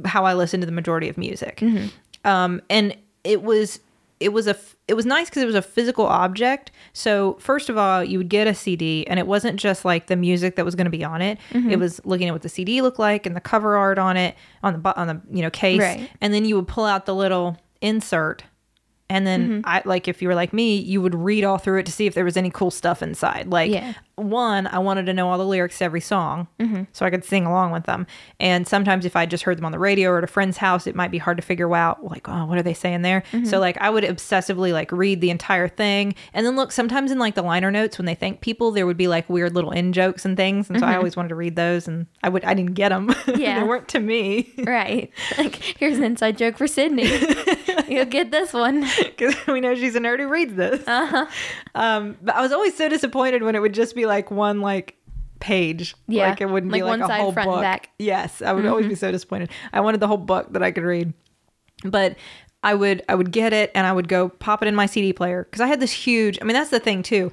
[0.04, 1.86] how I listened to the majority of music, Mm-hmm.
[2.28, 3.80] um, and it was
[4.20, 4.56] it was a
[4.88, 6.70] it was nice because it was a physical object.
[6.92, 10.16] So first of all, you would get a CD, and it wasn't just like the
[10.16, 11.38] music that was going to be on it.
[11.50, 11.70] Mm-hmm.
[11.70, 14.36] It was looking at what the CD looked like and the cover art on it
[14.62, 16.08] on the on the you know case, Right.
[16.20, 18.44] and then you would pull out the little insert
[19.12, 19.60] and then Mm-hmm.
[19.64, 22.06] I like if you were like me, you would read all through it to see
[22.06, 23.48] if there was any cool stuff inside.
[23.48, 23.94] Like Yeah.
[24.16, 26.84] one, I wanted to know all the lyrics to every song Mm-hmm.
[26.92, 28.06] so I could sing along with them.
[28.40, 30.86] And sometimes if I just heard them on the radio or at a friend's house,
[30.86, 33.22] it might be hard to figure out like, oh, what are they saying there?
[33.32, 33.44] Mm-hmm.
[33.46, 36.14] So like I would obsessively like read the entire thing.
[36.32, 38.96] And then look, sometimes in like the liner notes when they thank people, there would
[38.96, 40.70] be like weird little in jokes and things.
[40.70, 43.08] And so I always wanted to read those and I would I didn't get them.
[43.08, 43.32] Mm-hmm.
[43.42, 43.60] Yeah.
[43.60, 44.52] they weren't to me.
[44.58, 45.10] Right.
[45.38, 47.88] Like, here's an inside joke for Sydnee.
[47.88, 48.86] You'll get this one.
[49.16, 50.86] because we know she's a nerd who reads this.
[50.86, 51.26] Uh-huh.
[51.74, 54.96] Um, but I was always so disappointed when it would just be like one like
[55.40, 55.94] page.
[56.08, 57.62] Yeah, like it wouldn't be like like one a side, whole front and book.
[57.62, 57.86] back.
[57.86, 58.04] Mm-hmm.
[58.04, 59.50] Yes, I would always be so disappointed.
[59.72, 61.12] I wanted the whole book that I could read,
[61.84, 62.16] but
[62.62, 65.12] I would I would get it and I would go pop it in my CD
[65.12, 66.38] player because I had this huge.
[66.40, 67.32] I mean, that's the thing too.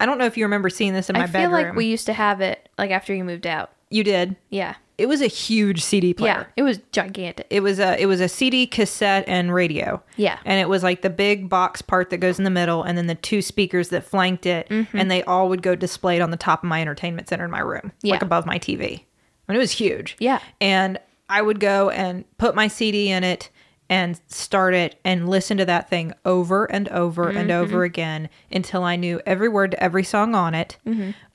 [0.00, 1.52] I don't know if you remember seeing this in my I feel bedroom.
[1.52, 3.70] like we used to have it like after you moved out.
[3.92, 4.36] You did.
[4.50, 4.74] Yeah.
[4.98, 6.32] It was a huge CD player.
[6.32, 6.44] Yeah.
[6.56, 7.46] It was gigantic.
[7.50, 10.02] It was a it was a CD, cassette, and radio.
[10.16, 10.38] Yeah.
[10.44, 13.06] and it was like the big box part that goes in the middle, and then
[13.08, 14.96] the two speakers that flanked it, Mm-hmm.
[14.96, 17.60] and they all would go displayed on the top of my entertainment center in my
[17.60, 18.12] room, Yeah.
[18.12, 19.04] like above my TV.
[19.48, 20.16] And it was huge.
[20.20, 20.40] Yeah.
[20.60, 23.48] and I would go and put my CD in it,
[23.88, 28.84] and start it and listen to that thing over and over and over again until
[28.84, 30.76] I knew every word to every song on it.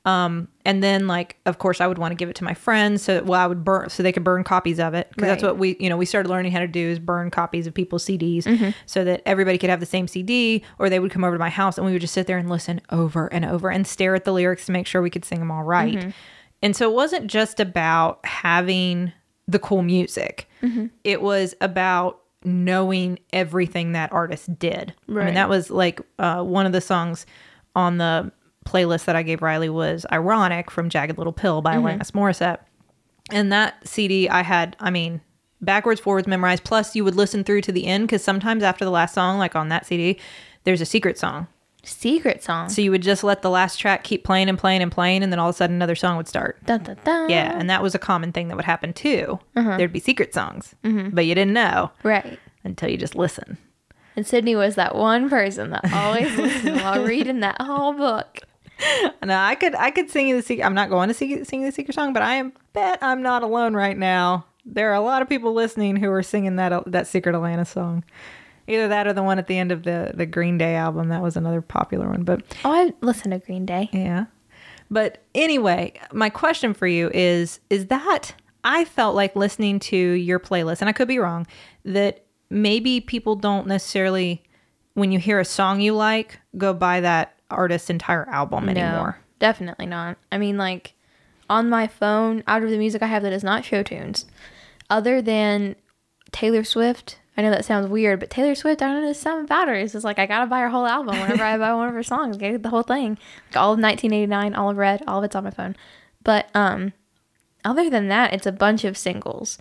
[0.08, 3.02] Um, and then like, of course, I would want to give it to my friends
[3.02, 5.58] so well, I would burn so they could burn copies of it because that's what
[5.58, 8.74] we, you know, we started learning how to do is burn copies of people's CDs
[8.86, 11.50] so that everybody could have the same CD or they would come over to my
[11.50, 14.24] house and we would just sit there and listen over and over and stare at
[14.24, 16.14] the lyrics to make sure we could sing them all right.
[16.64, 19.12] And so it wasn't just about having
[19.46, 20.50] the cool music.
[21.04, 24.94] It was about knowing everything that artist did.
[25.10, 27.26] I mean, that was like uh, one of the songs
[27.76, 28.32] on the
[28.68, 32.60] playlist that I gave Rileigh was Ironic from Jagged Little Pill by Alanis Morissette.
[33.32, 35.22] And that CD I had, I mean,
[35.62, 36.64] backwards, forwards memorized.
[36.64, 39.56] Plus, you would listen through to the end because sometimes after the last song, like
[39.56, 40.20] on that CD,
[40.64, 41.48] there's a secret song.
[41.84, 42.68] Secret song.
[42.68, 45.32] So you would just let the last track keep playing and playing and playing, and
[45.32, 46.62] then all of a sudden another song would start.
[46.66, 47.30] Dun, dun, dun.
[47.30, 49.40] Yeah, and that was a common thing that would happen too.
[49.56, 49.78] Uh-huh.
[49.78, 52.40] There'd be secret songs, but you didn't know Right.
[52.66, 53.58] until you just listen.
[54.18, 58.40] And Sydnee was that one person that always listened while reading that whole book.
[59.24, 60.66] Now I could I could sing you the secret.
[60.66, 63.44] I'm not going to sing, sing the secret song, but I am bet I'm not
[63.44, 64.46] alone right now.
[64.66, 68.04] There are a lot of people listening who are singing that that secret Alanis song.
[68.68, 71.10] Either that or the one at the end of the the Green Day album.
[71.10, 73.90] That was another popular one, but Oh, I listen to Green Day.
[73.92, 74.26] Yeah.
[74.90, 80.40] But anyway, my question for you is is that I felt like listening to your
[80.40, 81.48] playlist, and I could be wrong,
[81.86, 84.44] that maybe people don't necessarily,
[84.94, 89.20] when you hear a song you like, go buy that artist's entire album anymore.
[89.40, 90.18] definitely not.
[90.32, 90.94] I mean, like
[91.50, 94.26] on my phone, out of the music I have that is not show tunes,
[94.90, 95.76] other than
[96.32, 97.20] Taylor Swift.
[97.40, 99.76] I know that sounds weird, but Taylor Swift, I don't know, there's something about her.
[99.76, 102.02] It's just like I gotta buy her whole album whenever I buy one of her
[102.04, 102.38] songs.
[102.38, 103.18] Get the whole thing,
[103.50, 105.76] like all of 1989, all of Red, all of it's on my phone.
[106.24, 106.94] But um,
[107.64, 109.60] other than that, it's a bunch of singles.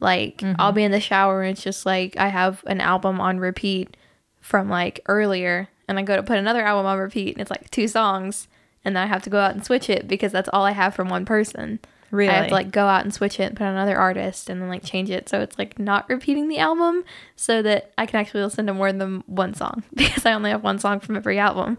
[0.00, 3.38] Like I'll be in the shower and it's just like I have an album on
[3.38, 3.96] repeat
[4.40, 7.70] from like earlier, and I go to put another album on repeat, and it's like
[7.70, 8.48] two songs,
[8.84, 10.94] and then I have to go out and switch it because that's all I have
[10.94, 11.80] from one person.
[12.10, 12.30] Really?
[12.30, 14.62] I have to like go out and switch it and put on another artist and
[14.62, 17.02] then like change it so it's like not repeating the album
[17.34, 20.62] so that I can actually listen to more than one song because I only have
[20.62, 21.76] one song from every album.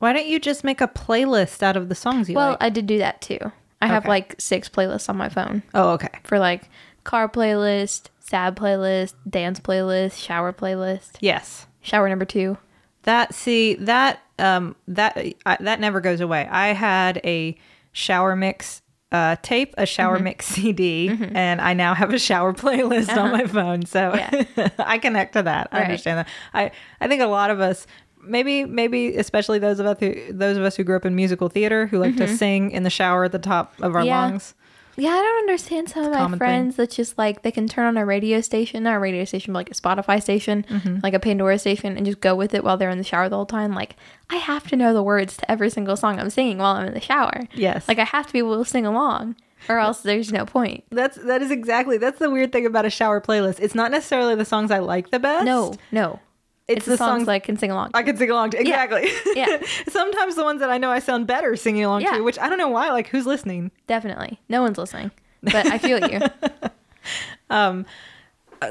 [0.00, 2.62] Why don't you just make a playlist out of the songs you Well, like?
[2.62, 3.38] I did do that too.
[3.80, 6.08] I have like six playlists on my phone oh, okay.
[6.24, 6.68] for like
[7.04, 11.66] car playlist, sad playlist, dance playlist, shower playlist, Yes.
[11.80, 12.58] shower number two.
[13.04, 16.46] That see that um that I, that never goes away.
[16.50, 17.56] I had a
[17.92, 20.24] shower mix uh, tape, a shower Mm-hmm.
[20.24, 23.86] mix CD, and I now have a shower playlist on my phone.
[23.86, 24.44] So Uh-huh.
[24.56, 24.68] Yeah.
[24.78, 25.68] I connect to that.
[25.70, 25.84] I Right.
[25.84, 26.28] understand that.
[26.52, 27.86] I I think a lot of us.
[28.26, 31.50] Maybe, maybe especially those of us who those of us who grew up in musical
[31.50, 34.06] theater who like to sing in the shower at the top of our Mm-hmm.
[34.08, 34.20] Yeah.
[34.28, 34.54] lungs.
[34.96, 36.38] Yeah, I don't understand some of my common thing.
[36.38, 39.52] friends that just like they can turn on a radio station, not a radio station,
[39.52, 40.98] but like a Spotify station, Mm-hmm.
[41.02, 43.36] like a Pandora station, and just go with it while they're in the shower the
[43.36, 43.74] whole time.
[43.74, 43.96] Like,
[44.30, 46.94] I have to know the words to every single song I'm singing while I'm in
[46.94, 47.42] the shower.
[47.54, 47.88] Yes.
[47.88, 49.36] Like, I have to be able to sing along,
[49.68, 50.84] or else there's no point.
[50.90, 53.58] That's that is exactly that's the weird thing about a shower playlist.
[53.60, 55.44] It's not necessarily the songs I like the best.
[55.44, 56.20] No, no.
[56.66, 57.90] It's It's, the songs, songs- I can sing along.
[57.92, 57.96] to.
[57.98, 59.10] I can sing along to exactly.
[59.34, 59.62] Yeah.
[59.88, 62.12] Sometimes the ones that I know I sound better singing along Yeah.
[62.16, 62.90] to, which I don't know why.
[62.90, 63.70] Like who's listening?
[63.86, 64.40] Definitely.
[64.48, 65.10] No one's listening,
[65.42, 66.20] but I feel you.
[67.50, 67.84] Um,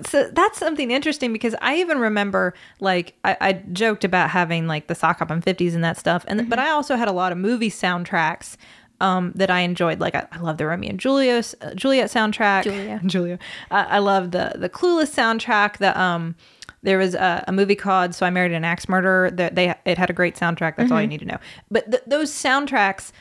[0.08, 4.88] so that's something interesting because I even remember like I, I joked about having like
[4.88, 7.32] the sock hop and fifties and that stuff, and but I also had a lot
[7.32, 8.58] of movie soundtracks.
[9.01, 12.63] Um, that I enjoyed, like I, I love the Romeo and Juliet, uh, Juliet soundtrack.
[12.63, 13.01] Julia.
[13.06, 13.39] Julia.
[13.69, 15.77] I, I love the the Clueless soundtrack.
[15.77, 16.36] The um,
[16.83, 19.97] there was a, a movie called "So I Married an Axe Murderer." That they it
[19.97, 20.75] had a great soundtrack.
[20.75, 21.37] That's all you need to know.
[21.71, 23.11] But th- those soundtracks,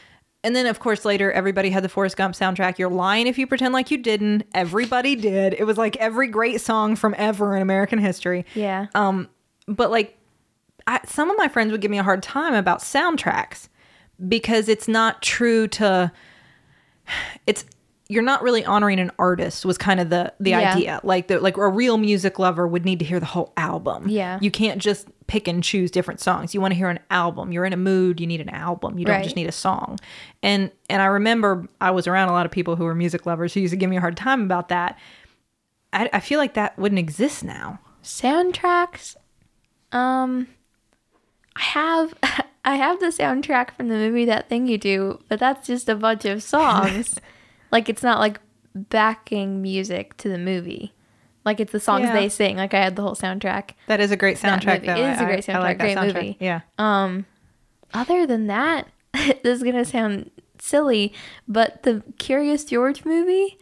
[0.44, 2.78] and then of course later everybody had the Forrest Gump soundtrack.
[2.78, 4.44] You're lying if you pretend like you didn't.
[4.52, 5.54] Everybody did.
[5.54, 8.44] It was like every great song from ever in American history.
[8.54, 8.86] Yeah.
[8.94, 9.28] Um,
[9.68, 10.18] but like,
[10.86, 13.68] I, some of my friends would give me a hard time about soundtracks
[14.28, 16.12] because it's not true to.
[17.46, 17.64] It's
[18.12, 20.74] you're not really honoring an artist was kind of the the Yeah.
[20.74, 21.00] idea.
[21.02, 24.08] Like the like a real music lover would need to hear the whole album.
[24.08, 24.38] Yeah.
[24.40, 26.52] you can't just pick and choose different songs.
[26.54, 27.52] You want to hear an album.
[27.52, 28.20] You're in a mood.
[28.20, 28.98] You need an album.
[28.98, 29.24] You don't Right.
[29.24, 29.98] just need a song.
[30.42, 33.54] And and I remember I was around a lot of people who were music lovers
[33.54, 34.98] who used to give me a hard time about that.
[35.92, 37.78] I, I feel like that wouldn't exist now.
[38.02, 39.16] soundtracks
[39.92, 40.48] um
[41.56, 42.14] i have
[42.64, 45.94] i have the soundtrack from the movie that thing you do but that's just a
[45.94, 47.18] bunch of songs
[47.72, 48.38] like it's not like
[48.74, 50.92] backing music to the movie
[51.44, 52.12] like it's the songs Yeah.
[52.14, 54.86] they sing like i had the whole soundtrack That is a great soundtrack.
[54.86, 54.94] though.
[54.94, 56.14] is a I- great I like soundtrack, that great soundtrack.
[56.14, 56.36] movie.
[56.40, 56.60] Yeah.
[56.78, 57.26] um
[57.92, 60.30] other than that this is gonna sound
[60.60, 61.12] silly
[61.48, 63.58] but the curious george movie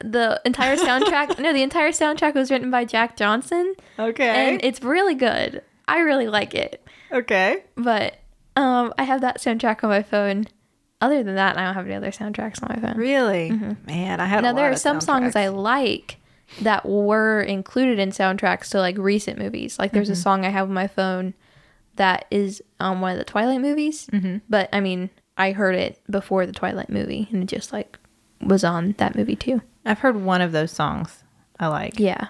[0.00, 1.38] the entire soundtrack.
[1.38, 4.26] no, the entire soundtrack was written by Jack Johnson, Okay.
[4.54, 5.62] and it's really good.
[5.86, 6.84] I really like it.
[7.12, 7.62] okay.
[7.76, 8.16] But
[8.56, 10.46] um, I have that soundtrack on my phone.
[11.00, 12.96] Other than that, I don't have any other soundtracks on my phone.
[12.98, 13.50] Really?
[13.86, 16.16] Man, I had Now there are some songs I like
[16.62, 19.78] that were included in soundtracks to like recent movies.
[19.78, 19.96] Like Mm-hmm.
[19.96, 21.34] there's a song I have on my phone
[21.96, 24.06] that is on one of the Twilight movies.
[24.12, 24.38] Mm-hmm.
[24.48, 27.98] But I mean, I heard it before the Twilight movie, and it just like
[28.40, 29.60] was on that movie too.
[29.84, 31.24] I've heard one of those songs
[31.60, 32.28] I like Yeah,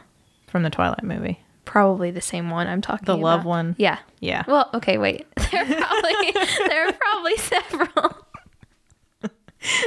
[0.48, 1.40] from the Twilight movie.
[1.64, 3.22] probably the same one I'm talking The about.
[3.22, 3.74] love one?
[3.78, 3.98] Yeah.
[4.20, 4.42] Yeah.
[4.48, 5.24] Well, okay, wait.
[5.52, 6.32] There are probably
[6.68, 8.16] there are probably several.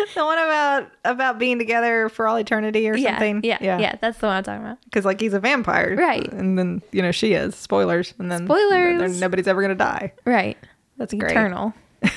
[0.15, 3.41] the one about about being together for all eternity or Yeah, something.
[3.43, 3.95] yeah, yeah, yeah.
[4.01, 4.81] That's the one I'm talking about.
[4.85, 6.31] Because like he's a vampire, Right.
[6.33, 7.55] And then you know she is.
[7.55, 8.13] Spoilers.
[8.19, 8.99] And then Spoilers.
[8.99, 10.13] then nobody's ever gonna die.
[10.25, 10.57] Right.
[10.97, 11.31] That's great.
[11.31, 11.73] Eternal.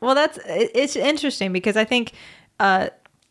[0.00, 2.12] Well, that's it- it's interesting because I think
[2.60, 2.88] uh,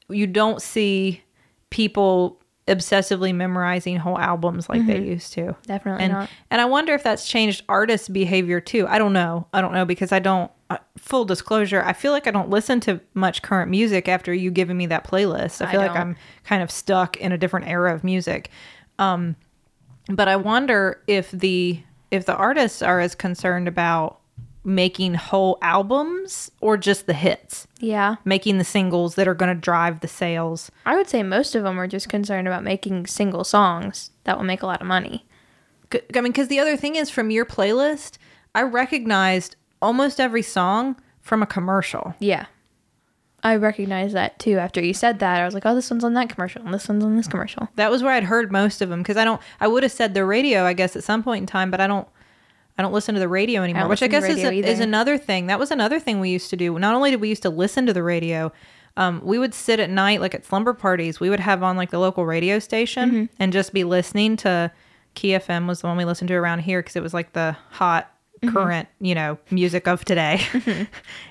[0.10, 1.24] you don't see
[1.70, 5.56] people obsessively memorizing whole albums like they used to.
[5.66, 6.30] Definitely and not.
[6.52, 8.86] and I wonder if that's changed artists' behavior too.
[8.88, 9.48] I don't know.
[9.54, 10.52] I don't know because I don't.
[10.70, 14.52] Uh, full disclosure, I feel like I don't listen to much current music after you
[14.52, 15.62] giving me that playlist.
[15.66, 15.92] I I feel like.
[15.92, 18.50] I'm kind of stuck in a different era of music.
[19.00, 19.36] Um,
[20.10, 24.20] but I wonder if the if the artists are as concerned about
[24.64, 28.16] making whole albums or just the hits, Yeah.
[28.26, 30.72] making the singles that are going to drive the sales.
[30.86, 34.44] I would say most of them are just concerned about making single songs that will
[34.46, 35.26] make a lot of money.
[35.94, 38.18] I mean, because the other thing is from your playlist,
[38.56, 42.16] I recognized almost every song from a commercial.
[42.20, 42.46] Yeah.
[43.44, 44.58] I recognize that too.
[44.58, 46.90] After you said that, I was like, oh, this one's on that commercial and this
[46.90, 47.68] one's on this commercial.
[47.76, 49.40] That was where I'd heard most of them because I don't.
[49.60, 51.88] I would have said the radio, I guess, at some point in time, but I
[51.88, 52.08] don't.
[52.80, 55.18] I don't listen to the radio anymore, don't which I guess is, a, is another
[55.18, 55.48] thing.
[55.48, 56.78] That was another thing we used to do.
[56.78, 58.52] Not only did we used to listen to the radio,
[58.98, 61.20] um, we would sit at night, like at slumber parties.
[61.20, 63.26] We would have on like the local radio station Mm-hmm.
[63.40, 64.72] and just be listening to
[65.16, 67.58] Key FM was the one we listened to around here because it was like the
[67.72, 68.12] hot
[68.42, 68.56] Mm-hmm.
[68.56, 70.42] current, you know, music of today.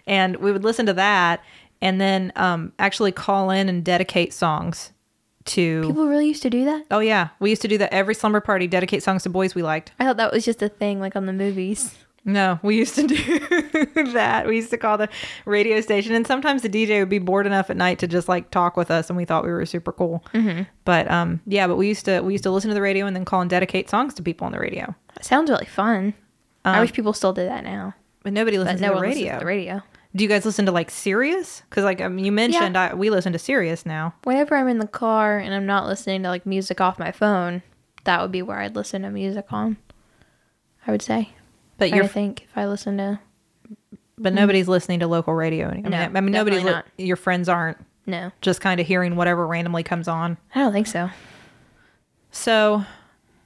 [0.06, 1.42] and we would listen to that
[1.80, 4.92] and then um, actually call in and dedicate songs
[5.44, 6.86] to People really used to do that?
[6.90, 8.66] Oh yeah, we used to do that every slumber party.
[8.66, 9.92] Dedicate songs to boys we liked.
[9.98, 11.96] I thought that was just a thing like on the movies.
[12.24, 13.06] No, we used to
[13.94, 14.48] do that.
[14.48, 15.08] We used to call the
[15.44, 18.50] radio station, and sometimes the DJ would be bored enough at night to just like
[18.50, 20.24] talk with us, and we thought we were super cool.
[20.34, 20.62] Mm-hmm.
[20.84, 23.14] But um, yeah, but we used to we used to listen to the radio and
[23.14, 24.92] then call and dedicate songs to people on the radio.
[25.14, 26.14] It sounds really fun.
[26.66, 27.94] I Um, wish people still did that now.
[28.22, 29.32] But nobody But listens no to the radio.
[29.34, 29.82] to the radio.
[30.14, 31.62] Do you guys listen to like Sirius?
[31.68, 34.14] Because like um, you mentioned, I, we listen to Sirius now.
[34.24, 37.62] Whenever I'm in the car and I'm not listening to like music off my phone,
[38.04, 39.76] that would be where I'd listen to music on.
[40.86, 41.30] I would say.
[41.78, 43.20] But you're think if I listen to
[44.18, 45.68] but nobody's listening to local radio.
[45.68, 47.76] I mean, I mean nobody's li- your friends aren't
[48.06, 48.32] no.
[48.40, 50.38] just kind of hearing whatever randomly comes on.
[50.54, 51.10] I don't think so.
[52.30, 52.84] So,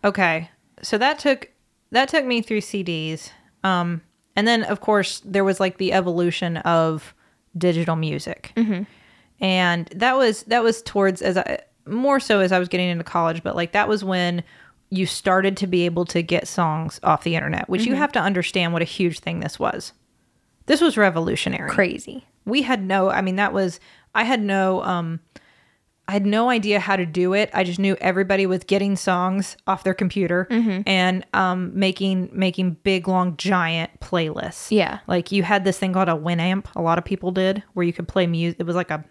[0.04, 0.50] okay.
[0.82, 1.50] So that took
[1.90, 3.30] that took me through CDs.
[3.64, 4.02] Um
[4.36, 7.14] and then of course there was like the evolution of
[7.56, 8.52] digital music.
[8.56, 8.82] Mm-hmm.
[9.40, 13.04] And that was that was towards as I more so as I was getting into
[13.04, 14.42] college, but like that was when
[14.90, 17.90] you started to be able to get songs off the internet, which Mm-hmm.
[17.90, 19.92] you have to understand what a huge thing this was.
[20.66, 22.24] This was revolutionary Crazy.
[22.44, 23.80] we had no i mean that was
[24.14, 25.18] i had no um
[26.10, 27.50] i had no idea how to do it.
[27.54, 30.82] I just knew everybody was getting songs off their computer Mm-hmm.
[30.86, 34.70] and um making making big long giant playlists.
[34.70, 34.98] Yeah.
[35.06, 36.66] like you had this thing called a winamp.
[36.76, 39.04] A lot of people did where you could play music it was like a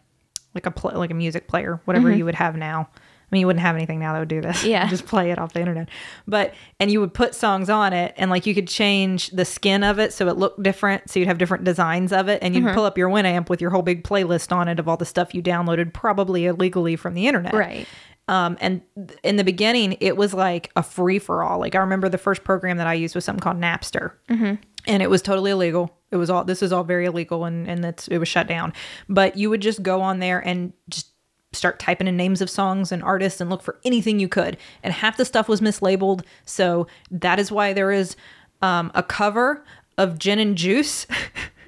[0.55, 2.89] like a pl- like a music player whatever you would have now
[3.31, 4.59] mean, you wouldn't have anything now that would do this.
[4.59, 4.69] Mm-hmm.
[4.69, 4.87] Yeah.
[4.89, 5.89] just play it off the internet.
[6.27, 9.83] But and you would put songs on it, and like you could change the skin
[9.83, 11.09] of it so it looked different.
[11.09, 12.67] So you'd have different designs of it, and Mm-hmm.
[12.67, 15.05] you'd pull up your Winamp with your whole big playlist on it of all the
[15.05, 17.53] stuff you downloaded, probably illegally from the internet.
[17.53, 17.87] Right.
[18.27, 21.59] Um, and th- in the beginning, it was like a free for all.
[21.59, 24.53] Like I remember the first program that I used was something called Napster, mm-hmm.
[24.85, 25.97] and it was totally illegal.
[26.11, 28.73] It was all this is all very illegal, and and it's it was shut down.
[29.07, 31.08] But you would just go on there and just
[31.51, 34.57] start typing in names of songs and artists and look for anything you could.
[34.83, 38.15] And half the stuff was mislabeled, so that is why there is
[38.61, 39.63] um, a cover
[39.97, 41.07] of Gin and Juice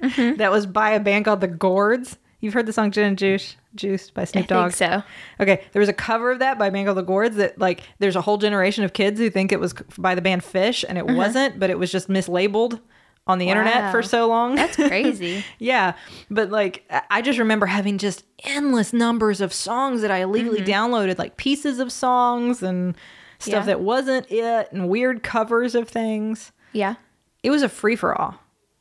[0.16, 2.18] that was by a band called the Gourds.
[2.40, 5.02] You've heard the song Gin and Juice, Juice by Snoop I think so.
[5.40, 7.82] Okay, there was a cover of that by a band called The Gourds that like
[7.98, 10.98] there's a whole generation of kids who think it was by the band Phish and
[10.98, 12.80] it wasn't, but it was just mislabeled
[13.26, 14.54] on the internet for so long.
[14.56, 15.44] That's crazy.
[15.58, 15.94] yeah,
[16.30, 21.18] but like I- just remember having just endless numbers of songs that I illegally downloaded,
[21.18, 22.96] like pieces of songs and
[23.38, 23.66] stuff Yeah.
[23.66, 26.52] that wasn't it, and weird covers of things.
[26.72, 26.94] yeah.
[27.42, 28.36] It was a free for all.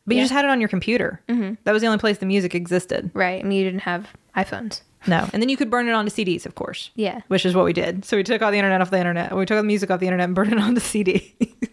[0.06, 1.20] But you just had it on your computer.
[1.28, 1.56] Mm-hmm.
[1.64, 3.10] That was the only place the music existed.
[3.16, 3.44] Right.
[3.44, 4.82] I mean, you didn't have iPhones.
[5.08, 5.28] No.
[5.34, 6.92] And then you could burn it onto CDs, of course.
[6.96, 7.22] Yeah.
[7.28, 8.06] Which is what we did.
[8.06, 9.36] So we took all the internet off the internet.
[9.36, 11.70] We took all the music off the internet and burned it onto CDs.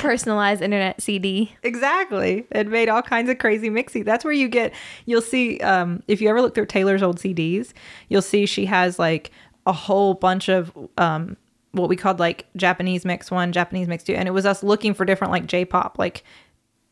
[0.00, 1.52] Personalized internet CD.
[1.62, 2.46] exactly.
[2.50, 4.04] It made all kinds of crazy mixy.
[4.04, 4.72] That's where you get,
[5.06, 7.72] you'll see, um, if you ever look through Teylor's old CDs,
[8.08, 9.30] you'll see she has like
[9.66, 11.36] a whole bunch of, um,
[11.72, 14.14] what we called like Japanese mix one, Japanese mix two.
[14.14, 16.24] And it was us looking for different like J pop, like,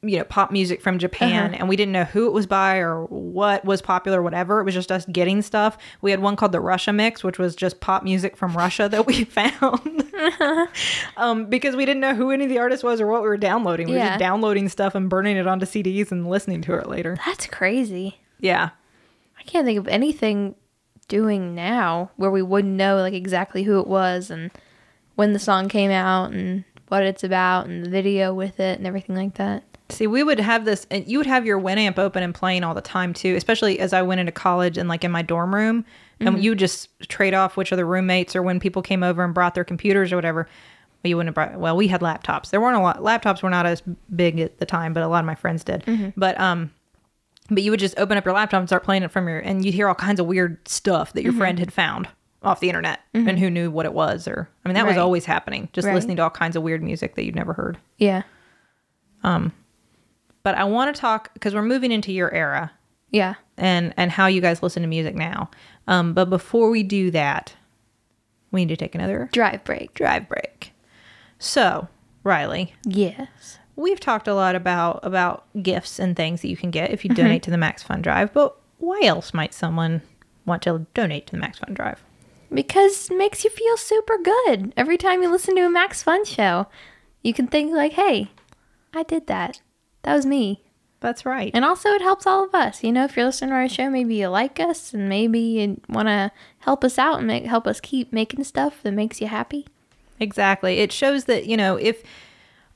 [0.09, 1.51] you know, pop music from Japan.
[1.51, 1.57] Uh-huh.
[1.61, 4.61] And we didn't know who it was by or what was popular, whatever.
[4.61, 5.79] It was just us getting stuff.
[6.01, 9.07] We had one called the Russia mix, which was just pop music from Russia that
[9.07, 10.13] we found.
[11.17, 13.37] um, because we didn't know who any of the artists was or what we were
[13.37, 13.89] downloading.
[13.89, 17.19] We were just downloading stuff and burning it onto CDs and listening to it later.
[17.25, 18.21] That's crazy.
[18.41, 18.71] Yeah.
[19.39, 20.55] I can't think of anything
[21.09, 24.51] doing now where we wouldn't know like exactly who it was and
[25.15, 28.87] when the song came out and what it's about and the video with it and
[28.87, 29.65] everything like that.
[29.89, 32.75] See, we would have this, and you would have your Winamp open and playing all
[32.75, 35.85] the time too, especially as I went into college and like in my dorm room.
[36.19, 36.39] And mm-hmm.
[36.39, 39.33] you would just trade off which of the roommates or when people came over and
[39.35, 40.49] brought their computers or whatever.
[41.03, 42.51] Well, you wouldn't have brought, well, we had laptops.
[42.51, 43.83] There weren't a lot, laptops were not as
[44.15, 45.85] big at the time, but a lot of my friends did.
[45.85, 46.09] Mm-hmm.
[46.17, 46.73] But, um,
[47.49, 49.65] but you would just open up your laptop and start playing it from your, and
[49.65, 51.41] you'd hear all kinds of weird stuff that your mm-hmm.
[51.41, 52.09] friend had found
[52.43, 54.27] off the internet and who knew what it was.
[54.27, 55.95] Or, I mean, that was always happening, just Right.
[55.95, 57.79] listening to all kinds of weird music that you'd never heard.
[57.99, 58.23] Yeah.
[59.23, 59.53] Um,
[60.47, 62.71] But I want to talk because we're moving into your era
[63.11, 63.35] Yeah.
[63.59, 65.51] and and how you guys listen to music now.
[65.89, 67.53] Um, but before we do that,
[68.53, 69.93] we need to take another Drive break.
[69.95, 70.73] drive break.
[71.41, 71.89] So,
[72.25, 73.59] Rileigh, Yes.
[73.75, 77.11] we've talked a lot about about gifts and things that you can get if you
[77.13, 78.33] donate to the Max Fun Drive.
[78.33, 80.01] But why else might someone
[80.45, 82.05] want to donate to the Max Fun Drive?
[82.55, 84.73] Because it makes you feel super good.
[84.77, 86.69] Every time you listen to a Max Fun show,
[87.25, 88.31] you can think like, hey,
[88.95, 89.61] I did that.
[90.07, 90.63] That was me.
[91.01, 91.51] That's right.
[91.53, 92.83] And also, it helps all of us.
[92.85, 95.81] You know, if you're listening to our show, maybe you like us and maybe you
[95.89, 99.27] want to help us out and make, help us keep making stuff that makes you
[99.27, 99.67] happy.
[100.21, 100.79] Exactly.
[100.79, 102.03] It shows that, you know, if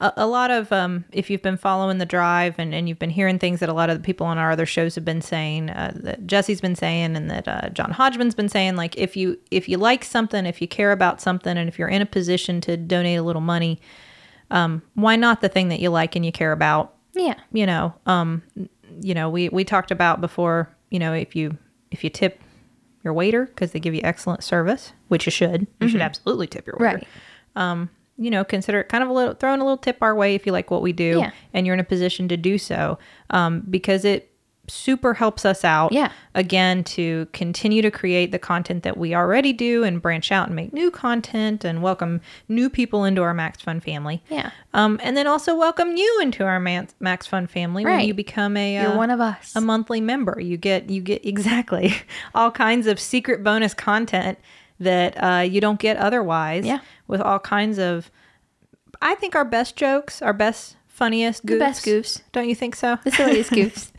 [0.01, 3.11] a, a lot of, um, if you've been following the drive and, and you've been
[3.11, 5.71] hearing things that a lot of the people on our other shows have been saying,
[5.71, 9.39] uh, that Jesse's been saying and that uh, John Hodgman's been saying, like, if you,
[9.53, 12.61] if you like something, if you care about something, and if you're in a position
[12.63, 13.81] to donate a little money,
[14.51, 16.97] um, why not the thing that you like and you care about?
[17.15, 17.35] Yeah.
[17.53, 18.43] you know um
[19.03, 21.57] you know we we talked about before you know if you
[21.91, 22.41] if you tip
[23.05, 26.67] your waiter because they give you excellent service which you should you should absolutely tip
[26.67, 27.03] your waiter
[27.57, 27.89] Right.
[28.19, 30.45] you know consider it kind of a little throwing a little tip our way if
[30.47, 31.31] you like what we do Yeah.
[31.55, 32.99] and you're in a position to do so
[33.31, 34.30] um because it
[34.71, 36.11] super helps us out Yeah.
[36.35, 40.57] again to continue to create the content that we already do and branch out and
[40.57, 44.51] make new content and welcome new people into our max fun family Yeah.
[44.73, 48.57] um, and then also welcome you into our Max, Max Fun family when you become
[48.57, 49.55] a You're uh, one of us.
[49.57, 50.41] a monthly member.
[50.41, 51.95] You get you get exactly
[52.35, 54.39] all kinds of secret bonus content
[54.79, 56.65] that uh, you don't get otherwise.
[56.65, 56.79] Yeah.
[57.07, 58.11] with all kinds of,
[59.03, 61.49] I think our best jokes, our best funniest goofs.
[61.53, 62.23] The best goofs.
[62.33, 62.99] Don't you think so?
[63.05, 63.90] The silliest goofs.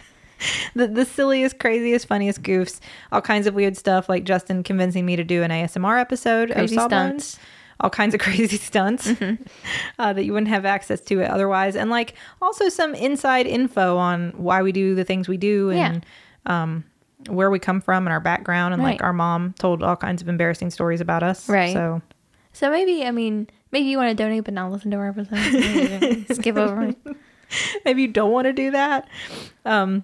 [0.75, 2.79] the, the silliest, craziest, funniest goofs,
[3.11, 6.75] all kinds of weird stuff like Justin convincing me to do an ASMR episode Crazy
[6.75, 7.23] of Sawbones.
[7.23, 7.39] stunts.
[7.79, 9.11] All kinds of crazy stunts
[9.97, 13.97] uh, that you wouldn't have access to it otherwise, and like also some inside info
[13.97, 16.05] on why we do the things we do and
[16.45, 16.83] um,
[17.27, 20.27] where we come from and our background, and like our mom told all kinds of
[20.29, 21.49] embarrassing stories about us.
[21.49, 21.73] Right.
[21.73, 22.03] So
[22.53, 26.35] So maybe, I mean, maybe you want to donate but not listen to our episodes.
[26.37, 26.93] Skip over
[27.85, 29.07] maybe you don't want to do that.
[29.65, 30.03] Um,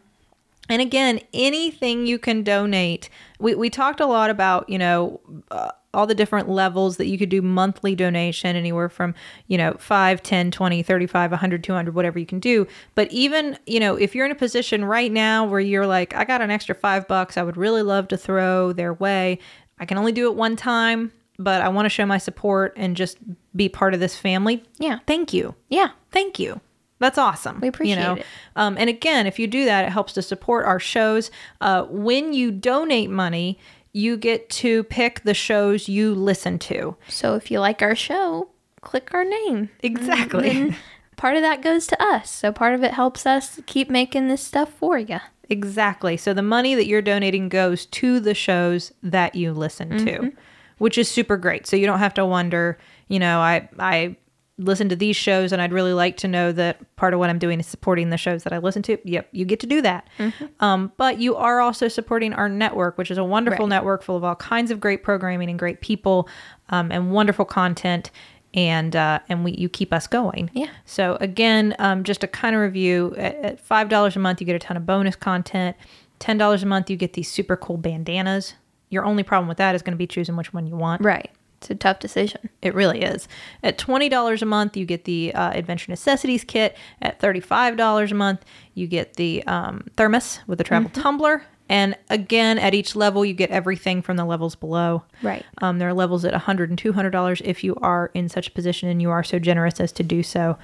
[0.70, 3.10] and again, anything you can donate.
[3.40, 5.20] We, we talked a lot about, you know,
[5.52, 9.16] uh, all the different levels that you could do monthly donation, anywhere from,
[9.48, 12.68] you know, 5, 10, 20, 35, 100, 200, whatever you can do.
[12.94, 16.24] But even, you know, if you're in a position right now where you're like, I
[16.26, 19.40] got an extra five bucks, I would really love to throw their way.
[19.80, 22.96] I can only do it one time, but I want to show my support and
[22.96, 23.18] just
[23.56, 24.64] be part of this family.
[24.78, 25.00] Yeah.
[25.08, 25.90] Thank you Yeah.
[26.12, 26.62] thank you
[27.00, 28.14] that's awesome We appreciate you know?
[28.16, 28.26] it.
[28.56, 31.30] um, and again if you do that it helps to support our shows
[31.62, 33.60] uh, when you donate money
[33.94, 38.50] you get to pick the shows you listen to So if you like our show,
[38.82, 39.70] click our name.
[39.82, 40.76] exactly
[41.16, 42.30] part of that goes to us.
[42.30, 45.20] So part of it helps us keep making this stuff for you.
[45.50, 50.06] exactly so the money that you're donating goes to the shows that you listen Mm-hmm.
[50.06, 50.32] to
[50.78, 52.78] which is super great so you don't have to wonder
[53.08, 54.16] you know i i
[54.60, 57.38] listen to these shows and i'd really like to know that part of what i'm
[57.38, 60.08] doing is supporting the shows that i listen to yep you get to do that
[60.18, 60.46] Mm-hmm.
[60.64, 63.70] um, but you are also supporting our network which is a wonderful Right.
[63.70, 66.28] network full of all kinds of great programming and great people
[66.70, 68.10] um, and wonderful content
[68.54, 70.50] and uh, and we you keep us going.
[70.54, 70.70] Yeah.
[70.86, 73.14] So again, um, just a kind of review.
[73.18, 75.76] At, at five dollars a month, you get a ton of bonus content.
[76.18, 78.54] Ten dollars a month, you get these super cool bandanas.
[78.90, 81.04] Your only problem with that is going to be choosing which one you want.
[81.04, 81.30] Right.
[81.60, 82.50] It's a tough decision.
[82.62, 83.28] It really is.
[83.64, 86.78] At $20 a month, you get the uh, Adventure Necessities kit.
[87.02, 88.46] At $35 a month,
[88.76, 91.44] you get the um, thermos with the travel tumbler.
[91.70, 95.04] And again, at each level, you get everything from the levels below.
[95.22, 95.44] Right.
[95.62, 98.88] Um, there are levels at $100 and $200 if you are in such a position
[98.88, 100.58] and you are so generous as to do so.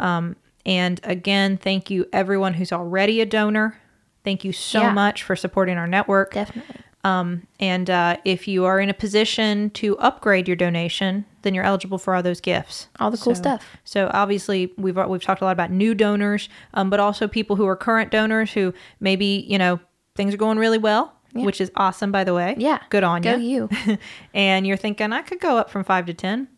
[0.00, 0.34] Um,
[0.66, 3.78] and again, thank you everyone who's already a donor.
[4.24, 4.92] Thank you so Yeah.
[4.92, 6.32] much for supporting our network.
[6.32, 6.76] Definitely.
[7.08, 11.64] Um, and uh, if you are in a position to upgrade your donation, then you're
[11.64, 12.88] eligible for all those gifts.
[13.00, 13.66] All the cool So- stuff.
[13.84, 17.66] So obviously, we've we've talked a lot about new donors, um, but also people who
[17.66, 19.80] are current donors who maybe you know
[20.16, 21.44] things are going really well, Yeah.
[21.44, 22.54] which is awesome, by the way.
[22.58, 22.78] Yeah.
[22.90, 23.30] good on you.
[23.32, 23.68] Go you.
[23.86, 23.98] you.
[24.34, 26.48] and you're thinking I could go up from five to ten.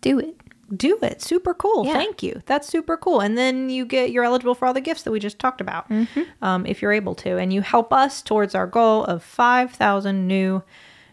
[0.00, 0.36] Do it.
[0.74, 1.20] Do it.
[1.20, 1.84] Super cool.
[1.86, 1.92] Yeah.
[1.94, 2.40] Thank you.
[2.46, 3.20] That's super cool.
[3.20, 5.88] And then you get you're eligible for all the gifts that we just talked about,
[5.90, 6.22] Mm-hmm.
[6.42, 10.26] um, if you're able to, and you help us towards our goal of five thousand
[10.26, 10.62] new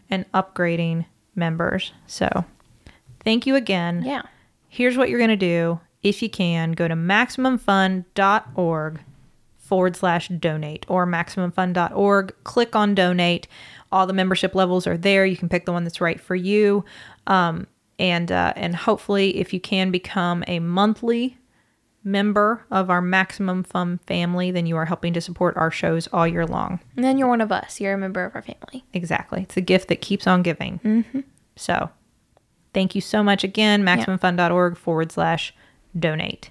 [0.08, 1.04] and upgrading
[1.34, 1.92] members.
[2.06, 2.44] So,
[3.24, 4.02] thank you again.
[4.04, 4.22] Yeah.
[4.68, 5.80] Here's what you're going to do.
[6.02, 9.00] If you can, go to maximumfun.org
[9.58, 12.34] forward slash donate or maximumfun.org.
[12.44, 13.46] Click on donate.
[13.92, 15.26] All the membership levels are there.
[15.26, 16.84] You can pick the one that's right for you.
[17.26, 17.66] Um,
[18.00, 21.36] and, uh, and hopefully, if you can become a monthly
[22.02, 26.26] member of our Maximum Fun family, then you are helping to support our shows all
[26.26, 26.80] year long.
[26.96, 27.78] And then you're one of us.
[27.78, 28.84] You're a member of our family.
[28.94, 29.42] Exactly.
[29.42, 30.80] It's a gift that keeps on giving.
[30.82, 31.20] Mm-hmm.
[31.56, 31.90] So
[32.72, 33.82] thank you so much again.
[33.84, 35.54] MaximumFun.org forward slash
[35.98, 36.50] donate.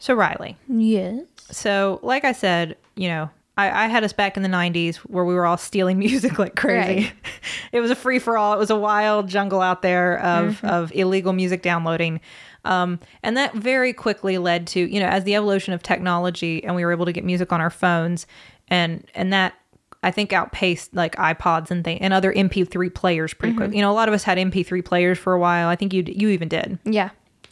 [0.00, 1.22] So, Rileigh, Yes.
[1.50, 5.24] so like I said, you know, I, I had us back in the 90s where
[5.24, 6.94] we were all stealing music like crazy.
[7.04, 7.12] Right.
[7.72, 8.54] it was a free for all.
[8.54, 12.20] It was a wild jungle out there of, of illegal music downloading.
[12.64, 16.74] Um, and that very quickly led to, you know, as the evolution of technology and
[16.76, 18.26] we were able to get music on our phones
[18.68, 19.54] and, and that
[20.02, 23.72] I think outpaced like iPods and thing and other MP3 players pretty quick.
[23.74, 25.68] You know, a lot of us had MP3 players for a while.
[25.68, 27.10] I think you you even did Yeah.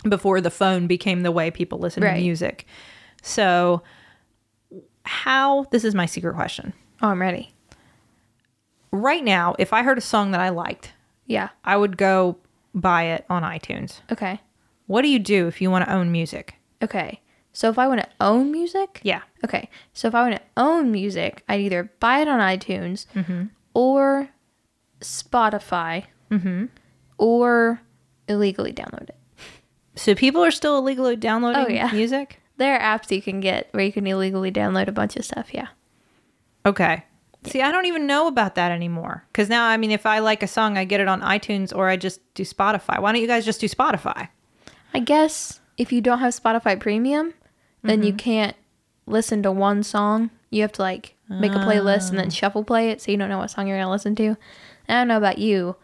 [0.09, 2.21] before the phone became the way people listen to Right.
[2.23, 2.65] music.
[3.23, 3.83] So,
[5.07, 6.73] how this is my secret question.
[7.03, 7.53] Oh, I'm ready.
[8.91, 10.93] Right now, if I heard a song that I liked,
[11.27, 11.49] Yeah.
[11.65, 12.37] I would go
[12.75, 14.01] buy it on iTunes.
[14.13, 14.41] Okay.
[14.87, 16.55] What do you do if you want to own music?
[16.83, 17.21] Okay.
[17.53, 19.23] So if I want to own music, Yeah.
[19.45, 23.45] Okay, so if I want to own music, I'd either buy it on iTunes Mm-hmm.
[23.75, 24.29] or
[25.01, 26.05] Spotify
[27.19, 27.81] or
[28.29, 29.17] illegally download it.
[29.95, 31.91] So people are still illegally downloading Oh, yeah.
[31.93, 32.41] music?
[32.59, 35.53] There are apps you can get where you can illegally download a bunch of stuff.
[35.53, 35.69] Yeah.
[36.65, 37.05] Okay.
[37.45, 39.25] See, I don't even know about that anymore.
[39.31, 41.89] Because now, I mean, if I like a song, I get it on iTunes or
[41.89, 43.01] I just do Spotify.
[43.01, 44.29] Why don't you guys just do Spotify?
[44.93, 47.35] I guess if you don't have Spotify Premium,
[47.83, 48.07] then Mm-hmm.
[48.07, 48.57] you can't
[49.07, 50.31] listen to one song.
[50.51, 52.09] You have to like make a playlist Ah.
[52.11, 54.17] and then shuffle play it so you don't know what song you're going to listen
[54.17, 54.37] to.
[54.89, 55.77] I don't know about you,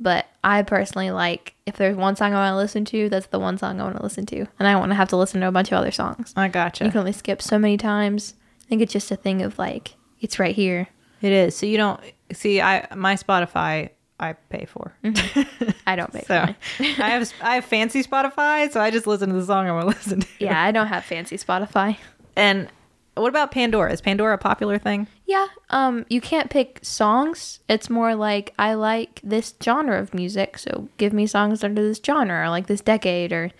[0.00, 3.38] but I personally like if there's one song I want to listen to, that's the
[3.38, 4.38] one song I want to listen to.
[4.58, 6.32] And I don't want to have to listen to a bunch of other songs.
[6.36, 6.84] I gotcha.
[6.84, 8.34] You can only skip so many times.
[8.62, 10.88] I think it's just a thing of like, it's right here.
[11.20, 11.54] It is.
[11.56, 12.00] So you don't
[12.32, 12.60] see.
[12.60, 14.94] I my Spotify I pay for.
[15.04, 15.70] Mm-hmm.
[15.86, 16.54] I don't pay So for.
[17.02, 19.82] I have I have fancy Spotify, so I just listen to the song I want
[19.82, 20.28] to listen to.
[20.38, 21.96] Yeah, I don't have fancy Spotify.
[22.36, 22.68] And
[23.14, 23.92] what about Pandora?
[23.92, 25.06] Is Pandora a popular thing?
[25.26, 27.60] Yeah, um, you can't pick songs.
[27.68, 32.00] It's more like I like this genre of music, so give me songs under this
[32.04, 33.50] genre, or like this decade, or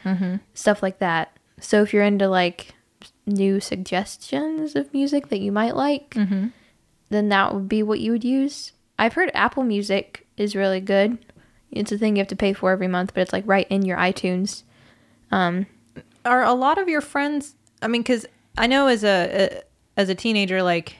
[0.54, 1.36] stuff like that.
[1.60, 2.74] So if you're into like
[3.26, 6.14] new suggestions of music that you might like,
[7.10, 8.72] then that would be what you would use.
[8.98, 11.18] I've heard Apple Music is really good.
[11.70, 13.82] It's a thing you have to pay for every month, but it's like right in
[13.82, 14.64] your iTunes.
[15.30, 15.66] Um,
[16.24, 17.54] Are a lot of your friends?
[17.80, 18.26] I mean, because
[18.58, 19.60] I know as a,
[19.96, 20.96] a as a teenager, like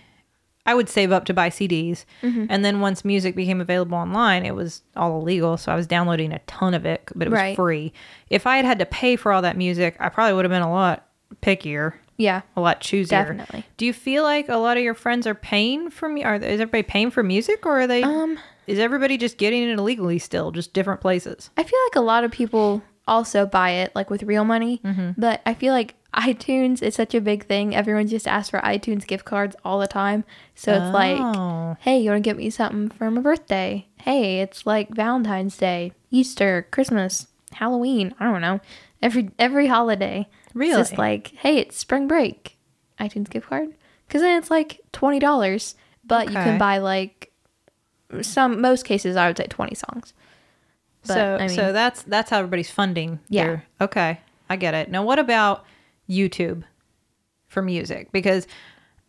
[0.66, 2.46] I would save up to buy CDs, Mm-hmm.
[2.48, 5.57] and then once music became available online, it was all illegal.
[5.57, 7.57] So I was downloading a ton of it, but it was Right.
[7.57, 7.92] free.
[8.28, 10.62] If I had had to pay for all that music, I probably would have been
[10.62, 11.07] a lot
[11.42, 11.94] pickier.
[12.18, 13.09] yeah, a lot choosier.
[13.09, 13.64] Definitely.
[13.78, 16.22] Do you feel like a lot of your friends are paying for me?
[16.24, 18.03] Are is everybody paying for music, or are they?
[18.03, 21.51] Um, is everybody just getting it illegally still, just different places?
[21.57, 24.80] I feel like a lot of people also buy it like with real money,
[25.16, 27.75] but I feel like iTunes is such a big thing.
[27.75, 30.25] Everyone just asks for iTunes gift cards all the time.
[30.55, 30.91] So it's Oh.
[30.93, 33.87] like, hey, you want to get me something for my birthday?
[33.99, 38.15] Hey, it's like Valentine's Day, Easter, Christmas, Halloween.
[38.19, 38.61] I don't know.
[39.03, 40.29] Every every holiday.
[40.53, 40.73] Really?
[40.73, 42.57] It's just like, hey, it's spring break.
[42.99, 43.69] iTunes gift card.
[44.07, 47.33] Because then it's like $20, but you can buy like
[48.23, 50.13] some, most cases, I would say 20 songs.
[51.07, 53.21] But, so I mean- so that's that's how everybody's funding.
[53.29, 53.45] Yeah.
[53.45, 54.91] their- okay, I get it.
[54.91, 55.65] Now, what about
[56.11, 56.65] YouTube
[57.49, 58.11] for music?
[58.13, 58.47] Because,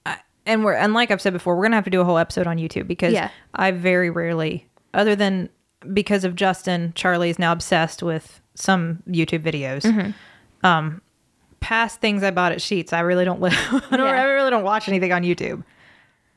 [0.05, 2.17] I, and we're and like I've said before, we're gonna have to do a whole
[2.17, 3.29] episode on YouTube because Yeah.
[3.55, 5.49] I very rarely, other than
[5.93, 9.81] because of Justin, Charlie is now obsessed with some YouTube videos.
[9.81, 10.11] Mm-hmm.
[10.65, 11.01] Um,
[11.59, 13.41] past things I bought at Sheets, I really don't.
[13.41, 13.53] live.
[13.91, 14.05] I don't.
[14.07, 14.21] Yeah.
[14.21, 15.63] I really don't watch anything on YouTube.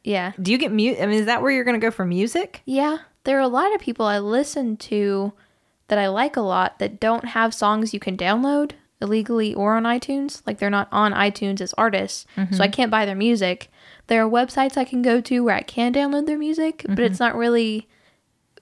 [0.02, 0.32] Yeah.
[0.40, 0.98] Do you get mute?
[1.00, 2.62] I mean, is that where you're gonna go for music?
[2.64, 2.98] Yeah.
[3.24, 5.32] There are a lot of people I listen to
[5.88, 8.72] that I like a lot that don't have songs you can download
[9.04, 10.42] illegally or on iTunes.
[10.46, 12.26] Like they're not on iTunes as artists.
[12.34, 12.70] So I mm-hmm.
[12.72, 13.70] can't buy their music.
[14.08, 17.14] There are websites I can go to where I can download their music, but it's
[17.14, 17.24] mm-hmm.
[17.24, 17.86] not really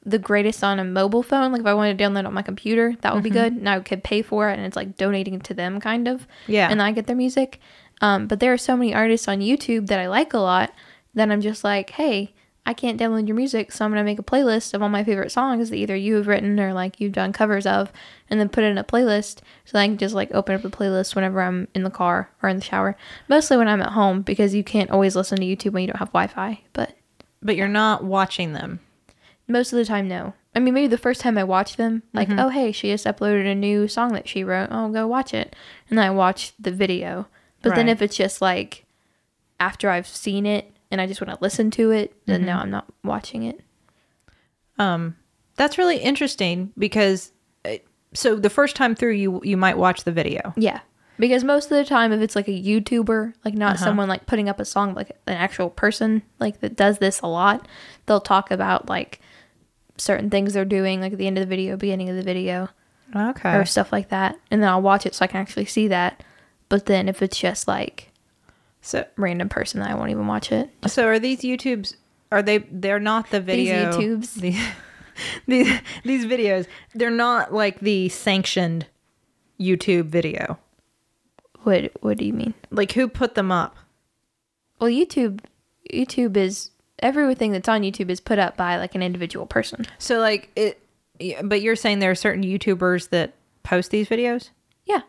[0.05, 1.53] the greatest on a mobile phone.
[1.53, 3.39] Like if I wanted to download it on my computer, that would be mm-hmm.
[3.39, 3.53] good.
[3.55, 6.27] And I could pay for it and it's like donating to them kind of.
[6.47, 6.69] Yeah.
[6.69, 7.61] And I get their music.
[8.01, 10.73] Um, but there are so many artists on YouTube that I like a lot
[11.15, 12.35] that I'm just like, hey,
[12.65, 15.33] I can't download your music, so I'm gonna make a playlist of all my favorite
[15.33, 17.93] songs that either you have written or like you've done covers of,
[18.31, 20.63] and then put it in a playlist so that I can just like open up
[20.63, 22.97] the playlist whenever I'm in the car or in the shower.
[23.29, 25.99] Mostly when I'm at home because you can't always listen to YouTube when you don't
[25.99, 26.61] have Wi-Fi.
[26.73, 26.97] But
[27.43, 28.79] But you're not watching them.
[29.49, 30.35] most of the time, no.
[30.55, 32.39] I mean, maybe the first time I watch them, like, mm-hmm.
[32.39, 34.71] oh hey, she just uploaded a new song that she wrote.
[34.71, 35.57] I'll go watch it,
[35.89, 37.27] and then I watch the video.
[37.63, 38.85] But then if it's just like
[39.61, 42.71] after I've seen it and I just want to listen to it, then no, I'm
[42.71, 43.61] not watching it.
[44.79, 45.17] Um,
[45.57, 47.33] that's really interesting because
[47.65, 47.77] uh,
[48.15, 50.53] so the first time through, you you might watch the video.
[50.57, 50.81] Yeah.
[51.19, 54.49] Because most of the time, if it's like a YouTuber, like not someone like putting
[54.49, 57.69] up a song, like an actual person, like that does this a lot,
[58.07, 59.21] they'll talk about like
[59.99, 62.69] certain things they're doing, like at the end of the video, beginning of the video,
[63.15, 63.55] Okay.
[63.55, 64.37] or stuff like that.
[64.51, 66.25] And then I'll watch it so I can actually see that.
[66.69, 68.11] But then if it's just like
[68.83, 70.71] So random person, that I won't even watch it.
[70.87, 71.95] so are these YouTubes?
[72.31, 72.59] Are they?
[72.59, 73.97] They're not the video.
[73.97, 74.35] These YouTubes?
[74.41, 74.57] The,
[75.47, 76.67] these these videos.
[76.95, 78.87] They're not like the sanctioned
[79.61, 80.59] YouTube video.
[81.63, 82.55] What What do you mean?
[82.71, 83.77] Like who put them up?
[84.81, 85.41] Well, YouTube,
[85.93, 89.87] YouTube is everything that's on YouTube is put up by like an individual person.
[89.99, 90.81] So like it.
[91.45, 94.51] But you're saying there are certain YouTubers that post these videos,
[94.87, 95.03] Yeah.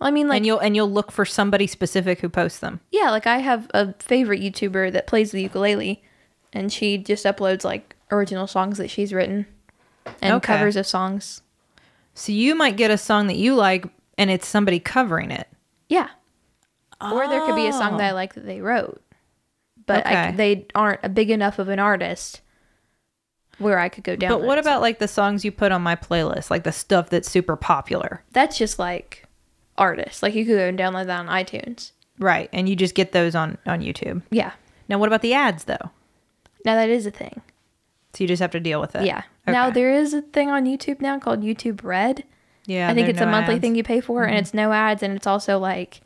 [0.00, 2.80] I mean, like and you'll and you'll look for somebody specific who posts them.
[2.90, 6.02] Yeah, like I have a favorite YouTuber that plays the ukulele,
[6.52, 9.46] and she just uploads like original songs that she's written
[10.20, 10.46] and Okay.
[10.54, 11.42] covers of songs.
[12.14, 13.86] So you might get a song that you like,
[14.16, 15.48] and it's somebody covering it.
[15.88, 16.08] Yeah.
[17.00, 18.14] Or there could be a song that I oh.
[18.14, 19.02] like that they wrote,
[19.86, 20.32] but I, Oh.
[20.32, 22.40] They aren't a big enough of an artist
[23.58, 24.30] where I could go down.
[24.30, 27.30] But what about like the songs you put on my playlist, like the stuff that's
[27.30, 28.22] super popular?
[28.32, 29.25] that's just like
[29.78, 30.22] artists.
[30.22, 31.92] Like you could go and download that on iTunes.
[32.18, 32.48] Right.
[32.52, 34.22] And you just get those on on YouTube.
[34.30, 34.52] Yeah.
[34.88, 35.90] Now what about the ads though?
[36.64, 37.42] Now that is a thing.
[38.14, 39.04] So you just have to deal with it.
[39.04, 39.22] Yeah.
[39.46, 42.24] Now there is a thing on YouTube now called YouTube Red.
[42.64, 42.88] Yeah.
[42.88, 43.60] I think it's a monthly ads.
[43.60, 44.30] thing you pay for, Mm-hmm.
[44.30, 46.00] and it's no ads, and it's also like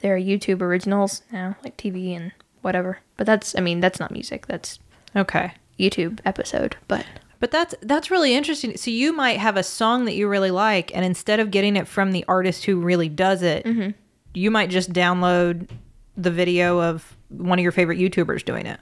[0.00, 2.98] there are YouTube originals now, like TV and whatever.
[3.16, 4.46] But that's, I mean, that's not music.
[4.46, 4.78] That's
[5.14, 5.52] Okay.
[5.78, 6.76] YouTube episode.
[6.88, 7.04] But
[7.40, 8.76] But that's that's really interesting.
[8.76, 11.88] So you might have a song that you really like, and instead of getting it
[11.88, 13.90] from the artist who really does it, Mm-hmm.
[14.34, 15.68] you might just download
[16.16, 18.78] the video of one of your favorite YouTubers doing it.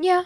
[0.00, 0.24] yeah,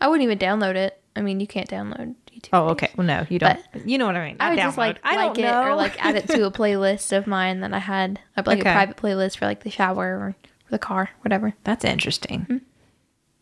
[0.00, 0.96] I wouldn't even download it.
[1.14, 2.48] I mean, you can't download YouTube.
[2.54, 2.88] Oh, okay.
[2.96, 3.58] Well, no, you don't.
[3.84, 4.36] you know what I mean.
[4.40, 5.62] I Not would just like I like it know.
[5.64, 8.20] or like add it to a playlist of mine that I had.
[8.36, 8.70] I like Okay.
[8.70, 10.36] a private playlist for like the shower or
[10.70, 11.52] the car, whatever.
[11.64, 12.42] That's interesting.
[12.42, 12.56] Hmm.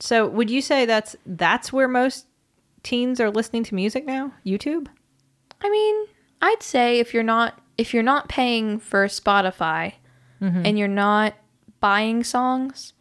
[0.00, 2.24] So, would you say that's that's where most
[2.88, 4.32] teens are listening to music now?
[4.46, 4.88] YouTube?
[5.60, 6.06] I mean,
[6.40, 9.94] I'd say if you're not if you're not paying for Spotify
[10.40, 10.62] Mm-hmm.
[10.66, 11.34] and you're not
[11.80, 12.92] buying songs,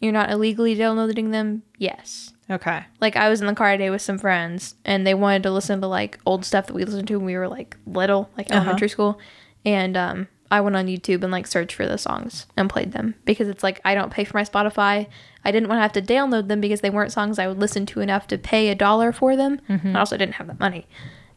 [0.00, 1.62] you're not illegally downloading them.
[1.78, 2.34] Yes.
[2.50, 2.84] Okay.
[3.00, 5.80] Like I was in the car today with some friends and they wanted to listen
[5.80, 8.58] to like old stuff that we listened to when we were like little, like Uh-huh.
[8.60, 9.18] elementary school.
[9.64, 13.14] And um I went on YouTube and like searched for the songs and played them
[13.24, 15.08] because it's like I don't pay for my Spotify.
[15.44, 17.86] I didn't want to have to download them because they weren't songs I would listen
[17.86, 19.60] to enough to pay a dollar for them.
[19.68, 19.96] Mm-hmm.
[19.96, 20.86] I also didn't have that money.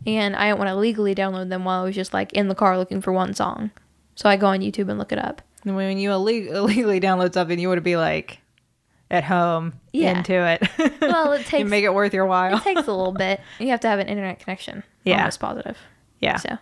[0.06, 2.56] And I didn't want to legally download them while I was just like in the
[2.56, 3.72] car looking for one song.
[4.16, 5.42] So I go on YouTube and look it up.
[5.66, 8.40] And When you illeg- illegally download something, you want to be like
[9.10, 10.18] at home Yeah.
[10.20, 11.02] into it.
[11.02, 12.58] Well, it you takes make it worth your while.
[12.58, 13.42] it takes a little bit.
[13.60, 14.84] You have to have an internet connection.
[15.04, 15.20] Yeah.
[15.20, 15.78] Almost positive.
[16.20, 16.36] yeah.
[16.38, 16.58] So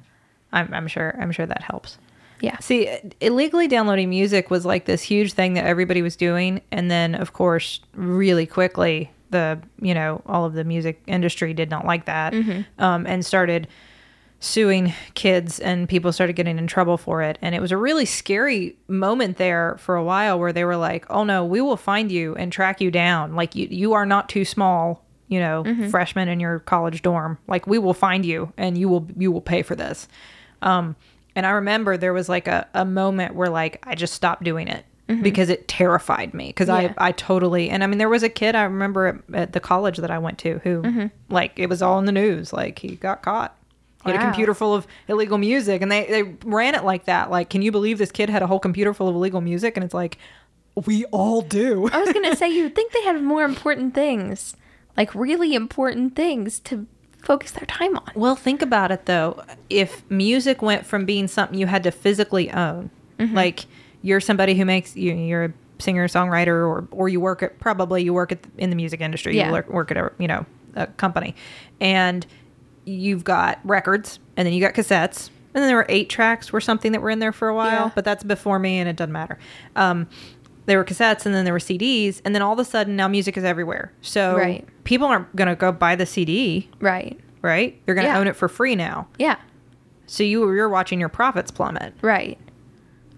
[0.51, 1.15] I'm, I'm sure.
[1.19, 1.97] I'm sure that helps.
[2.41, 2.57] Yeah.
[2.59, 2.89] See,
[3.21, 7.33] illegally downloading music was like this huge thing that everybody was doing, and then of
[7.33, 12.33] course, really quickly, the you know all of the music industry did not like that,
[12.79, 13.67] um, and started
[14.39, 18.05] suing kids, and people started getting in trouble for it, and it was a really
[18.05, 22.11] scary moment there for a while where they were like, "Oh no, we will find
[22.11, 23.35] you and track you down.
[23.35, 27.39] Like you, you are not too small you know, freshman in your college dorm.
[27.47, 30.07] Like we will find you and you will you will pay for this.
[30.61, 30.95] Um
[31.35, 34.67] and I remember there was like a, a moment where like I just stopped doing
[34.67, 35.21] it mm-hmm.
[35.21, 36.93] because it terrified me because Yeah.
[36.97, 39.59] I I totally and I mean there was a kid I remember at, at the
[39.59, 41.07] college that I went to who mm-hmm.
[41.29, 43.57] like it was all in the news like he got caught.
[44.03, 47.31] He had a computer full of illegal music and they, they ran it like that.
[47.31, 49.75] Like, can you believe this kid had a whole computer full of illegal music?
[49.75, 50.19] And it's like,
[50.85, 51.89] we all do.
[51.91, 54.55] I was gonna say you'd think they had more important things,
[54.95, 56.85] like really important things to
[57.25, 58.11] focus their time on.
[58.15, 59.43] Well, think about it though.
[59.69, 62.89] If music went from being something you had to physically own,
[63.33, 63.65] like
[64.01, 68.03] you're somebody who makes you, you're a singer songwriter, or or you work at probably
[68.03, 69.35] you work at the, in the music industry.
[69.35, 69.47] Yeah.
[69.47, 70.45] You work, work at a you know
[70.75, 71.35] a company,
[71.81, 72.25] and
[72.85, 76.61] you've got records, and then you got cassettes, and then there were eight tracks were
[76.61, 77.85] something that were in there for a while.
[77.85, 77.91] Yeah.
[77.95, 79.39] But that's before me, and it doesn't matter.
[79.75, 80.07] Um,
[80.65, 83.07] there were cassettes, and then there were CDs, and then all of a sudden now
[83.07, 83.91] music is everywhere.
[84.01, 84.65] So Right.
[84.83, 87.19] people aren't gonna go buy the CD Right.
[87.41, 87.79] right?
[87.85, 88.19] They're going to Yeah.
[88.19, 89.07] own it for free now.
[89.19, 89.35] Yeah.
[90.07, 91.93] So you you're watching your profits plummet.
[92.01, 92.37] Right.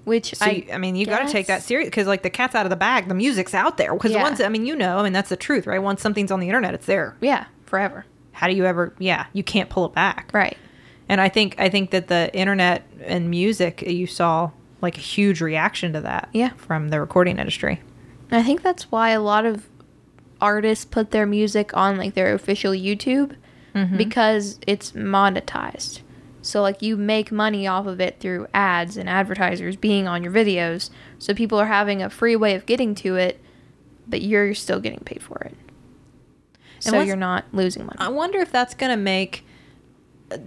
[0.03, 2.29] Which So I, you- I, mean, you got to take that serious because like the
[2.29, 3.93] cat's out of the bag, the music's out there.
[3.93, 4.23] Because Yeah.
[4.23, 5.81] once I mean, you know, I mean that's the truth, right?
[5.81, 7.15] Once something's on the internet, it's there.
[7.21, 8.05] Yeah, forever.
[8.31, 8.93] How do you ever?
[8.99, 10.29] Yeah, you can't pull it back.
[10.33, 10.55] Right.
[11.09, 14.51] And I think I think that the internet and music, you saw
[14.81, 16.29] like a huge reaction to that.
[16.33, 16.49] Yeah.
[16.57, 17.81] from the recording industry.
[18.31, 19.67] I think that's why a lot of
[20.41, 23.35] artists put their music on like their official YouTube
[23.73, 23.97] mm-hmm.
[23.97, 26.01] because it's monetized.
[26.41, 30.31] So like you make money off of it through ads and advertisers being on your
[30.31, 30.89] videos.
[31.19, 33.41] So people are having a free way of getting to it,
[34.07, 35.55] but you're still getting paid for it.
[36.79, 37.97] So you're not losing money.
[37.99, 39.45] I wonder if that's going to make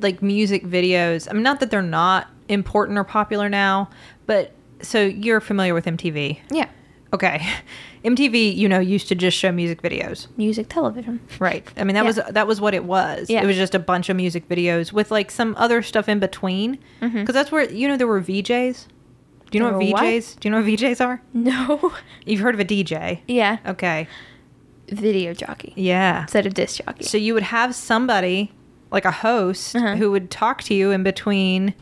[0.01, 1.27] like music videos.
[1.31, 3.89] I mean, not that they're not important or popular now,
[4.27, 4.53] but
[4.83, 6.39] so you're familiar with MTV.
[6.51, 6.69] yeah.
[7.13, 7.45] Okay.
[8.05, 10.29] MTV, you know, used to just show music videos.
[10.37, 11.19] Music television.
[11.41, 11.67] Right.
[11.77, 12.07] I mean, that Yeah.
[12.07, 13.29] was that was what it was.
[13.29, 13.43] Yeah.
[13.43, 16.79] It was just a bunch of music videos with like some other stuff in between.
[17.03, 17.19] Mm-hmm.
[17.21, 18.87] Because that's where you know there were VJs.
[19.51, 20.03] Do you know what were what?
[20.05, 20.39] VJs?
[20.39, 21.21] Do you know what VJs are?
[21.35, 21.93] No.
[22.25, 23.21] You've heard of a DJ?
[23.27, 23.59] yeah.
[23.67, 24.07] Okay.
[24.89, 26.23] Video jockey Yeah.
[26.23, 27.05] instead of disc jockey.
[27.05, 28.53] So you would have somebody
[28.91, 29.97] like a host Uh-huh.
[29.97, 31.75] who would talk to you in between.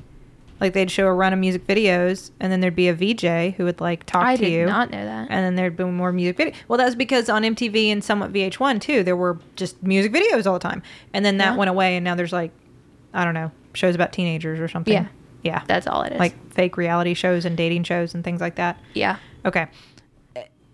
[0.60, 3.62] Like they'd show a run of music videos, and then there'd be a VJ who
[3.64, 4.62] would like talk I to you.
[4.62, 5.28] I did not know that.
[5.30, 6.52] and then there'd be more music video.
[6.66, 10.46] Well, that was because on MTV and somewhat VH1 too, there were just music videos
[10.48, 10.82] all the time,
[11.14, 11.56] and then that Yeah.
[11.56, 12.50] went away, and now there's like,
[13.14, 14.92] I don't know, shows about teenagers or something.
[14.94, 15.06] Yeah.
[15.44, 16.18] yeah, That's all it is.
[16.18, 18.78] like fake reality shows and dating shows and things like that.
[18.94, 19.18] yeah.
[19.46, 19.68] Okay,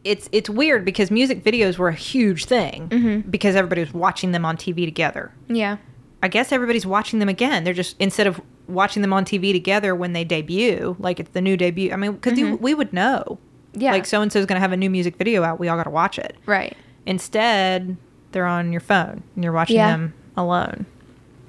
[0.02, 3.30] it's it's weird because music videos were a huge thing Mm-hmm.
[3.30, 5.30] because everybody was watching them on TV together.
[5.48, 5.76] Yeah.
[6.24, 7.64] I guess everybody's watching them again.
[7.64, 11.40] They're just instead of watching them on TV together when they debut, like it's the
[11.42, 11.92] new debut.
[11.92, 13.38] I mean, because we would know,
[13.74, 13.80] Mm-hmm.
[13.82, 13.90] Yeah.
[13.92, 15.58] like so and so is going to have a new music video out.
[15.58, 16.36] We all got to watch it.
[16.46, 16.76] Right.
[17.18, 17.96] Instead,
[18.32, 19.90] they're on your phone and you're watching Yeah.
[19.90, 20.86] them alone.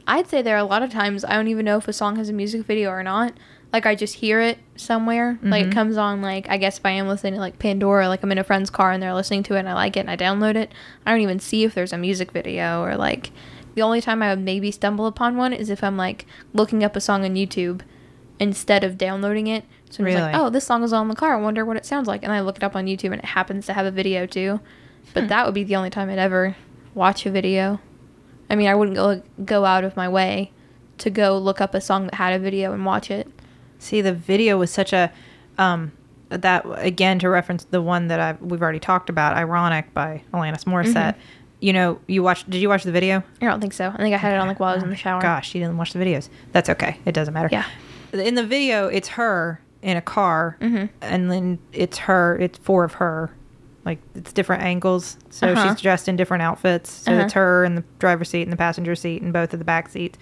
[0.08, 2.16] I'd say there are a lot of times I don't even know if a song
[2.18, 3.34] has a music video or not.
[3.74, 5.38] Like I just hear it somewhere.
[5.44, 8.24] Like it comes on like I guess if I am listening to like Pandora, like
[8.24, 10.12] I'm in a friend's car and they're listening to it and I like it and
[10.12, 10.72] I download it.
[11.06, 13.32] I don't even see if there's a music video or like
[13.76, 16.96] the only time I would maybe stumble upon one is if I'm like looking up
[16.96, 17.82] a song on YouTube
[18.40, 19.64] instead of downloading it.
[19.90, 21.38] So I'm just like, oh, this song is on the car.
[21.38, 22.24] I wonder what it sounds like.
[22.24, 24.60] And I look it up on YouTube and it happens to have a video too.
[25.14, 25.28] But Hmm.
[25.30, 26.56] that would be the only time I'd ever
[26.94, 27.80] watch a video.
[28.50, 30.52] I mean, I wouldn't go go out of my way
[30.98, 33.28] to go look up a song that had a video and watch it.
[33.80, 35.12] See, the video was such a
[35.58, 35.92] um
[36.30, 40.66] that again to reference the one that I we've already talked about, "Ironic" by Alanis
[40.66, 40.94] Morissette.
[41.16, 41.20] Mm-hmm.
[41.60, 42.50] You know, you watched?
[42.50, 43.24] Did you watch the video?
[43.42, 43.90] I don't think so.
[43.90, 45.22] I think I had it on like while I was in the shower.
[45.22, 46.30] Gosh, you didn't watch the videos.
[46.52, 46.98] That's okay.
[47.06, 47.50] It doesn't matter.
[47.52, 47.66] Yeah.
[48.14, 50.86] In the video, it's her in a car, Mm-hmm.
[51.02, 52.38] and then it's her.
[52.40, 53.32] It's four of her.
[53.86, 55.70] Like it's different angles, so Uh-huh.
[55.74, 56.90] she's dressed in different outfits.
[56.92, 57.22] So Uh-huh.
[57.24, 59.90] it's her in the driver's seat and the passenger seat and both of the back
[59.90, 60.18] seats.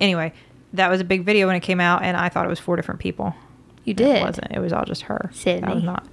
[0.00, 0.32] Anyway,
[0.72, 2.76] that was a big video when it came out, and I thought it was four
[2.76, 3.34] different people.
[3.84, 4.16] You did.
[4.16, 4.50] It wasn't.
[4.52, 5.30] It was all just her.
[5.44, 6.06] That was not.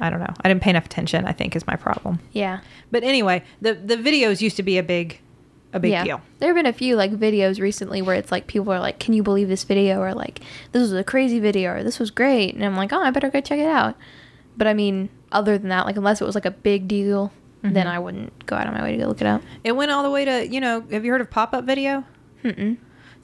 [0.00, 0.32] I don't know.
[0.40, 1.24] I didn't pay enough attention.
[1.24, 2.20] I think is my problem.
[2.32, 2.60] Yeah.
[2.90, 5.20] But anyway, the the videos used to be a big,
[5.72, 6.04] a big yeah.
[6.04, 6.20] deal.
[6.38, 9.14] There have been a few like videos recently where it's like people are like, "Can
[9.14, 10.40] you believe this video?" or like,
[10.72, 13.30] "This was a crazy video," or "This was great," and I'm like, "Oh, I better
[13.30, 13.96] go check it out."
[14.56, 17.32] But I mean, other than that, like unless it was like a big deal,
[17.62, 17.74] Mm-hmm.
[17.74, 19.42] then I wouldn't go out of my way to go look it up.
[19.64, 20.82] It went all the way to you know.
[20.90, 22.04] Have you heard of pop up video?
[22.44, 22.76] Mm-mm.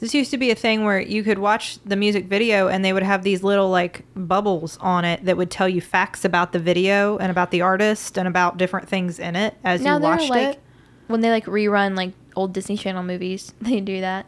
[0.03, 2.93] This used to be a thing where you could watch the music video and they
[2.93, 6.59] would have these little like bubbles on it that would tell you facts about the
[6.59, 10.11] video and about the artist and about different things in it as now you they're
[10.11, 10.61] watched like it.
[11.07, 14.27] when they like rerun like old Disney Channel movies, they do that.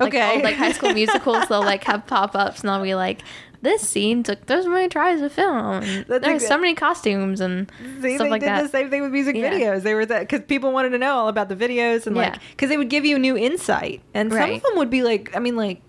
[0.00, 0.34] Like, Okay.
[0.34, 3.20] old, like high school musicals, they'll like have pop ups and they'll be like,
[3.64, 6.04] this scene took this many tries to film.
[6.06, 8.62] That's there's so many costumes and See, stuff they like did that.
[8.62, 9.50] the same thing with music Yeah.
[9.50, 9.82] videos.
[9.82, 12.68] They were that because people wanted to know all about the videos and like because
[12.68, 14.00] they would give you new insight.
[14.14, 15.80] And some of them would be like, I mean, like,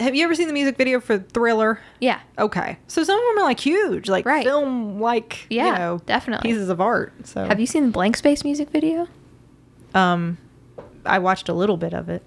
[0.00, 1.80] have you ever seen the music video for Thriller?
[2.00, 2.20] Yeah.
[2.38, 4.44] Okay, so some of them are like huge, like Right.
[4.44, 6.48] film, like Yeah, you know, definitely.
[6.50, 7.12] pieces of art.
[7.24, 9.08] So Have you seen the Blank Space music video?
[9.94, 10.38] Um,
[11.04, 12.22] I watched a little bit of it.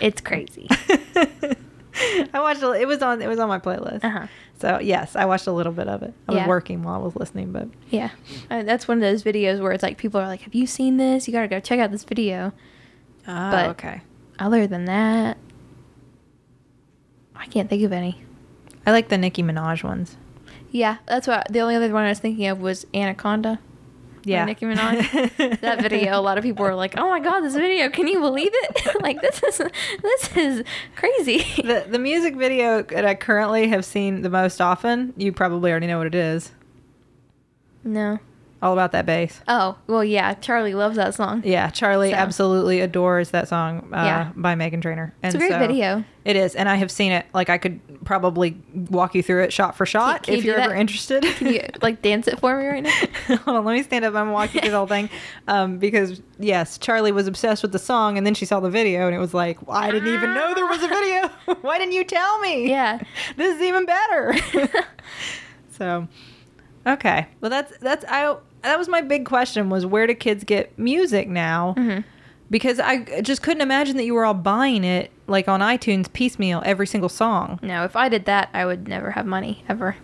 [0.00, 0.68] It's crazy.
[2.34, 2.62] I watched.
[2.62, 3.20] A, it was on.
[3.22, 4.04] It was on my playlist.
[4.04, 4.26] Uh-huh.
[4.60, 6.12] So yes, I watched a little bit of it.
[6.28, 8.10] I was working while I was listening, but yeah.
[8.50, 10.96] Uh, that's one of those videos where it's like people are like, "Have you seen
[10.96, 11.26] this?
[11.28, 12.52] You got to go check out this video."
[13.26, 14.00] oh, But- okay.
[14.40, 15.36] Other than that,
[17.34, 18.22] I can't think of any.
[18.86, 20.16] I like the Nicki Minaj ones.
[20.70, 23.58] Yeah, that's what the only other one I was thinking of was Anaconda.
[24.24, 25.60] Yeah, Nicki Minaj.
[25.60, 27.88] that video, a lot of people were like, "Oh my god, this video!
[27.88, 29.00] Can you believe it?
[29.02, 29.58] like this is
[30.02, 30.64] this is
[30.96, 35.14] crazy." the the music video that I currently have seen the most often.
[35.16, 36.52] You probably already know what it is.
[37.84, 38.18] no.
[38.60, 39.40] All about that bass.
[39.46, 40.34] Oh well, yeah.
[40.34, 41.42] Charlie loves that song.
[41.44, 44.32] Yeah, Charlie So- absolutely adores that song uh, Yeah.
[44.34, 45.14] by Meghan Trainor.
[45.22, 46.04] And It's a great so- video.
[46.24, 47.24] It is, and I have seen it.
[47.32, 50.50] Like I could probably walk you through it shot for shot can you if do
[50.50, 51.22] you're ever interested.
[51.22, 53.36] Can you like dance it for me right now?
[53.44, 54.08] Hold on, let me stand up.
[54.10, 55.08] I'm gonna walk you through the whole thing.
[55.46, 59.06] Um, because yes, Charlie was obsessed with the song, and then she saw the video,
[59.06, 61.28] and it was like, well, I didn't even know there was a video.
[61.62, 62.68] Why didn't you tell me?
[62.68, 62.98] Yeah.
[63.36, 64.34] this is even better.
[65.78, 66.08] so,
[66.86, 70.78] okay, well that's that's I that was my big question was where do kids get
[70.78, 71.74] music now?
[71.76, 72.04] Mhm.
[72.50, 76.62] Because I just couldn't imagine that you were all buying it like on iTunes piecemeal
[76.64, 77.58] every single song.
[77.62, 79.96] No, if I did that, I would never have money ever.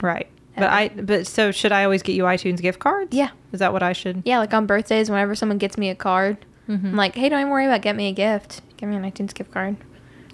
[0.00, 0.28] Right.
[0.56, 3.14] But I but so should I always get you iTunes gift cards?
[3.14, 3.30] Yeah.
[3.52, 4.22] Is that what I should?
[4.24, 6.36] Yeah, like on birthdays, whenever someone gets me a card,
[6.68, 6.84] Mhm.
[6.84, 8.60] I'm like, "Hey, don't even worry about get me a gift.
[8.76, 9.76] Give me an iTunes gift card,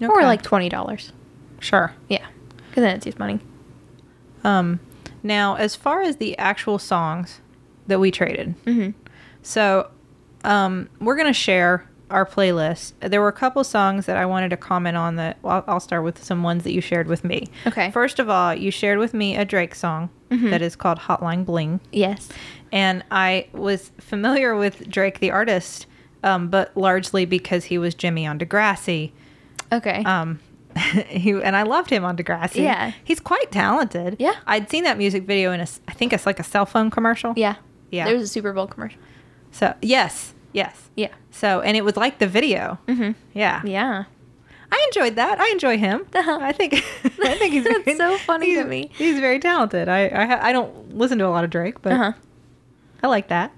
[0.00, 1.12] or like twenty dollars.
[1.60, 1.92] Sure.
[2.08, 2.24] Yeah,
[2.68, 3.38] because then it's just money.
[4.42, 4.80] Um,
[5.22, 7.40] now, as far as the actual songs
[7.86, 8.90] that we traded, Mm-hmm.
[9.42, 9.90] so
[10.44, 12.92] um, we're going to share our playlist.
[13.00, 15.38] There were a couple songs that I wanted to comment on that.
[15.42, 17.48] Well, I'll start with some ones that you shared with me.
[17.66, 17.90] Okay.
[17.90, 20.50] First of all, you shared with me a Drake song Mhm.
[20.50, 21.80] that is called Hotline Bling.
[21.92, 22.28] Yes.
[22.70, 25.86] And I was familiar with Drake, the artist,
[26.22, 29.12] um, but largely because he was Jimmy on Degrassi.
[29.72, 30.04] Okay.
[30.04, 30.40] Um,
[31.08, 32.56] he and I loved him on Degrassi.
[32.62, 32.92] Yeah.
[33.02, 34.16] he's quite talented.
[34.18, 34.34] Yeah.
[34.46, 37.32] I'd seen that music video in a, I think it's like a cell phone commercial.
[37.36, 37.56] yeah.
[37.94, 38.04] Yeah.
[38.06, 39.00] There was a Super Bowl commercial.
[39.52, 40.90] So yes, yes.
[40.96, 41.12] Yeah.
[41.30, 42.78] So and it was like the video.
[42.88, 43.12] Mm-hmm.
[43.32, 43.62] Yeah.
[43.64, 44.04] Yeah.
[44.72, 45.38] I enjoyed that.
[45.40, 46.04] I enjoy him.
[46.14, 46.38] Uh-huh.
[46.42, 46.74] I think
[47.04, 48.90] I think he's That's very- so funny to me.
[48.94, 49.88] He's very talented.
[49.88, 52.12] I I, I don't listen to a lot of Drake, but Uh huh.
[53.02, 53.52] I like that.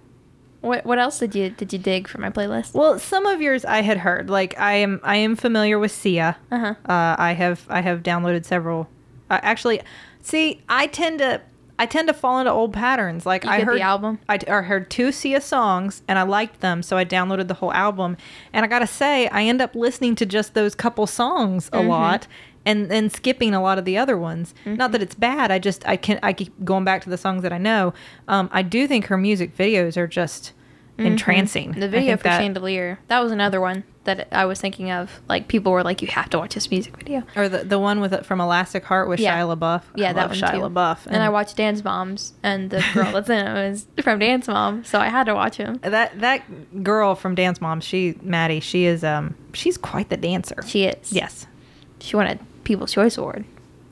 [0.61, 2.75] What What else did you did you dig for my playlist?
[2.75, 4.29] Well, some of yours I had heard.
[4.29, 6.37] Like I am I am familiar with Sia.
[6.51, 6.75] Uh huh.
[6.85, 8.89] Uh, I have I have downloaded several.
[9.31, 9.81] Uh, actually,
[10.23, 11.41] see, I tend to
[11.79, 13.27] I tend to fall into old patterns.
[13.27, 14.19] Like You I get the heard album?
[14.29, 17.73] I, I heard two Sia songs and I liked them, so I downloaded the whole
[17.73, 18.17] album.
[18.53, 21.89] And I gotta say, I end up listening to just those couple songs a Mhm.
[21.89, 22.27] lot.
[22.65, 24.53] And then skipping a lot of the other ones.
[24.65, 24.93] Not Mm-hmm.
[24.93, 25.53] that it's bad.
[25.53, 27.95] I just I can I keep going back to the songs that I know.
[28.27, 30.53] Um, I do think her music videos are just
[30.99, 31.71] entrancing.
[31.73, 31.81] Mm-hmm.
[31.81, 32.99] The video for that- Chandelier.
[33.09, 35.21] That was another one that I was thinking of.
[35.29, 38.01] Like people were like, "You have to watch this music video." Or the the one
[38.01, 39.39] with from Elastic Heart with Yeah.
[39.39, 39.83] Shia LaBeouf.
[39.95, 40.57] Yeah, I that was Shia too.
[40.59, 41.07] LaBeouf.
[41.07, 44.83] And, I watched Dance Moms, and the girl that's in it was from Dance Mom,
[44.85, 45.79] so I had to watch him.
[45.83, 47.81] that that girl from Dance Mom.
[47.81, 48.61] She Maddie.
[48.61, 50.63] She is um she's quite the dancer.
[50.67, 51.13] She is.
[51.13, 51.47] yes.
[52.01, 53.45] She won a People's Choice Award.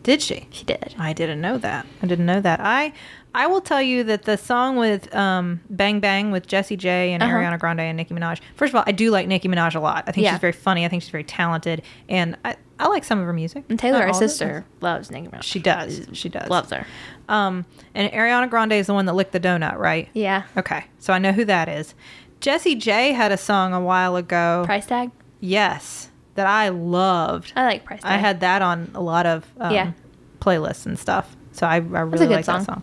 [0.02, 0.46] Did she?
[0.50, 0.94] She did.
[0.98, 1.86] I didn't know that.
[2.02, 2.60] I didn't know that.
[2.60, 2.92] I
[3.34, 7.22] I will tell you that the song with um, Bang Bang with Jessie J and
[7.22, 7.32] Uh-huh.
[7.32, 8.40] Ariana Grande and Nicki Minaj.
[8.54, 10.04] First of all, I do like Nicki Minaj a lot.
[10.06, 10.32] I think Yeah.
[10.32, 10.84] she's very funny.
[10.84, 13.64] I think she's very talented, and I, I like some of her music.
[13.68, 14.28] And Teylor, our all of it.
[14.28, 15.42] sister, loves Nicki Minaj.
[15.42, 16.06] She does.
[16.12, 16.48] She does.
[16.48, 16.86] Loves her.
[17.28, 17.64] Um,
[17.94, 20.08] and Ariana Grande is the one that licked the donut, right?
[20.12, 20.44] Yeah.
[20.56, 21.94] Okay, so I know who that is.
[22.40, 24.62] Jessie J had a song a while ago.
[24.66, 25.10] Price tag.
[25.40, 27.52] Yes, that I loved.
[27.56, 28.12] I like Price tag.
[28.12, 29.92] I had that on a lot of um, Yeah.
[30.40, 31.34] playlists and stuff.
[31.52, 32.82] So I really like that song.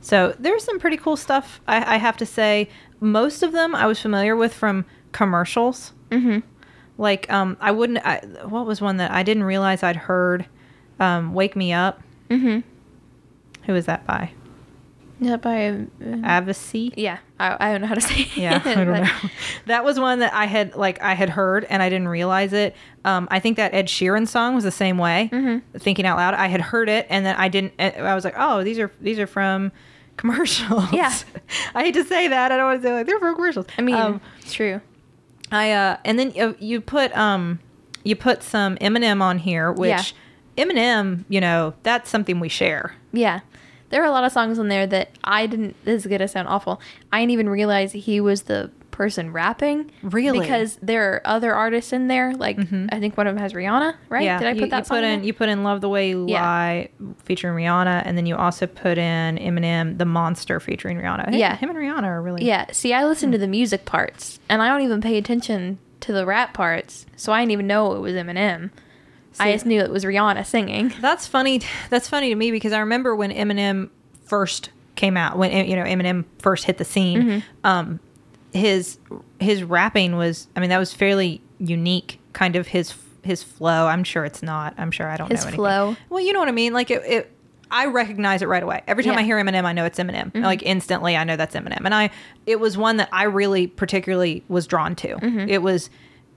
[0.00, 1.60] So there's some pretty cool stuff.
[1.68, 2.68] I, I have to say,
[3.00, 5.92] most of them I was familiar with from commercials.
[6.10, 6.38] Mm-hmm.
[6.98, 7.98] Like um, I wouldn't.
[8.04, 10.46] I, what was one that I didn't realize I'd heard?
[10.98, 12.02] Um, Wake Me Up.
[12.28, 12.60] Mm-hmm.
[13.66, 14.32] Who is that by?
[15.20, 15.68] That by?
[15.68, 16.94] Uh, Avicii.
[16.96, 18.26] yeah, I, I don't know how to say.
[18.36, 19.10] Yeah, it, I don't know.
[19.66, 22.74] That was one that I had like I had heard and I didn't realize it.
[23.04, 25.28] Um, I think that Ed Sheeran song was the same way.
[25.32, 25.62] Mhm.
[25.78, 27.74] Thinking out loud, I had heard it and then I didn't.
[27.78, 29.72] I was like, oh, these are these are from
[30.20, 30.92] commercials.
[30.92, 31.12] Yeah.
[31.74, 32.52] I hate to say that.
[32.52, 33.66] I don't want to say like they're from commercials.
[33.78, 34.80] I mean, Um, it's true.
[35.50, 37.58] I uh, and then you, you put um,
[38.04, 40.02] you put some Eminem on here, which Yeah.
[40.64, 42.94] Eminem, you know, that's something we share.
[43.12, 43.40] Yeah.
[43.88, 46.48] There are a lot of songs on there that I didn't this is gonna sound
[46.48, 46.80] awful.
[47.10, 49.90] I didn't even realize he was the person rapping.
[50.02, 50.40] Really?
[50.40, 52.34] Because there are other artists in there.
[52.34, 54.24] Like I think one of them has Rihanna, right?
[54.24, 55.26] Yeah, Did I you, put that you put in there?
[55.26, 56.42] you put in "Love the Way You Yeah.
[56.42, 56.88] Lie"
[57.24, 61.30] featuring Rihanna, and then you also put in Eminem, "The Monster" featuring Rihanna.
[61.30, 61.56] Hey, Yeah.
[61.56, 62.66] him and Rihanna are really Yeah.
[62.72, 66.26] See, I listen to the music parts, and I don't even pay attention to the
[66.26, 68.68] rap parts, so I didn't even know it was Eminem.
[69.38, 70.92] I just knew it was Rihanna singing.
[71.00, 71.62] That's funny.
[71.88, 73.88] That's funny to me because I remember when Eminem
[74.26, 77.22] first came out, when you know Eminem first hit the scene.
[77.22, 77.38] Mm-hmm.
[77.64, 78.00] Um,
[78.52, 78.98] his
[79.38, 82.18] his rapping was, I mean, that was fairly unique.
[82.32, 83.86] Kind of his his flow.
[83.86, 84.74] I'm sure it's not.
[84.78, 85.56] I'm sure I don't His know anything.
[85.58, 85.96] flow.
[86.08, 86.72] Well, you know what I mean.
[86.72, 87.02] Like it.
[87.04, 87.36] it
[87.72, 88.82] I recognize it right away.
[88.88, 89.18] Every time Yeah.
[89.20, 89.22] Mm-hmm.
[89.22, 90.34] I hear Eminem, I know it's Eminem.
[90.34, 91.82] Like instantly, I know that's Eminem.
[91.84, 92.10] And I,
[92.44, 95.14] it was one that I really particularly was drawn to.
[95.16, 95.48] Mm-hmm.
[95.48, 95.88] It was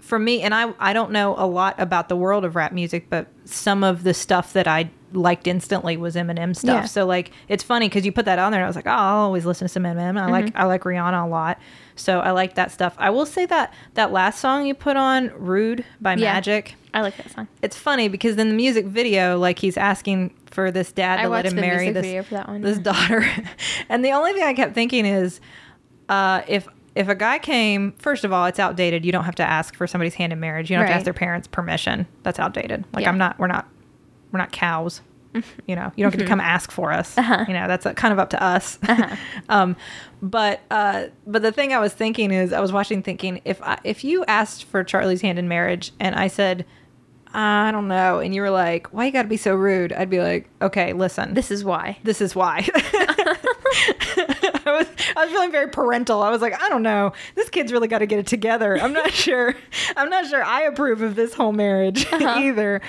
[0.04, 3.10] for me, and I, I don't know a lot about the world of rap music,
[3.10, 6.84] but some of the stuff that I liked instantly was Eminem stuff.
[6.84, 6.86] Yeah.
[6.86, 8.92] So like, it's funny because you put that on there, and I was like, oh,
[8.92, 10.20] I'll always listen to some Eminem.
[10.20, 11.58] I like, I like Rihanna a lot,
[11.96, 12.96] so I like that stuff.
[12.98, 16.34] I will say that that last song you put on, "Rude" by Yeah.
[16.34, 16.76] Magic.
[16.94, 17.48] I like that song.
[17.62, 21.30] It's funny because in the music video, like he's asking for this dad I to
[21.30, 22.84] let him marry this video for that one, this yeah.
[22.84, 23.26] daughter,
[23.88, 25.40] and the only thing I kept thinking is,
[26.10, 29.06] uh, if if a guy came, first of all, it's outdated.
[29.06, 30.70] You don't have to ask for somebody's hand in marriage.
[30.70, 32.08] You don't have to ask their parents' permission.
[32.24, 32.86] That's outdated.
[32.94, 33.10] Like Yeah.
[33.10, 33.40] I'm not.
[33.40, 33.68] We're not.
[34.32, 35.02] We're not cows.
[35.66, 37.18] You know, you don't get to come ask for us.
[37.18, 37.46] Uh-huh.
[37.48, 38.78] You know, that's uh kind of up to us.
[39.50, 39.76] um,
[40.22, 43.80] but uh, but the thing I was thinking is, I was watching, thinking if I,
[43.84, 46.66] if you asked for Charlie's hand in marriage, and I said,
[47.36, 49.92] I don't know, and you were like, why you got to be so rude?
[49.92, 51.98] I'd be like, okay, listen, This is why.
[52.04, 52.68] this is why.
[54.66, 56.22] I was I was feeling very parental.
[56.22, 57.12] I was like, I don't know.
[57.36, 58.78] This kid's really got to get it together.
[58.80, 59.56] I'm not sure.
[59.98, 62.82] I'm not sure I approve of this whole marriage either.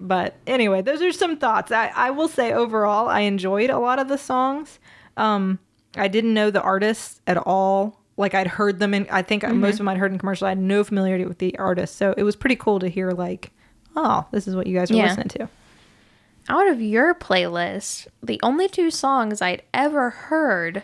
[0.00, 1.72] But anyway, those are some thoughts.
[1.72, 4.78] I, I will say overall, I enjoyed a lot of the songs.
[5.16, 5.58] Um,
[5.96, 8.00] I didn't know the artists at all.
[8.16, 10.46] Like I'd heard them in, I think most of them I'd heard in commercial.
[10.46, 11.96] I had no familiarity with the artists.
[11.96, 13.52] So it was pretty cool to hear like,
[13.98, 15.06] oh, this is what you guys are Yeah.
[15.08, 15.48] listening to.
[16.48, 20.82] Out of your playlist, the only two songs I'd ever heard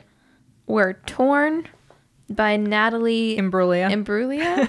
[0.67, 1.67] were Torn
[2.29, 3.91] by Natalie Imbruglia.
[3.91, 4.69] Imbruglia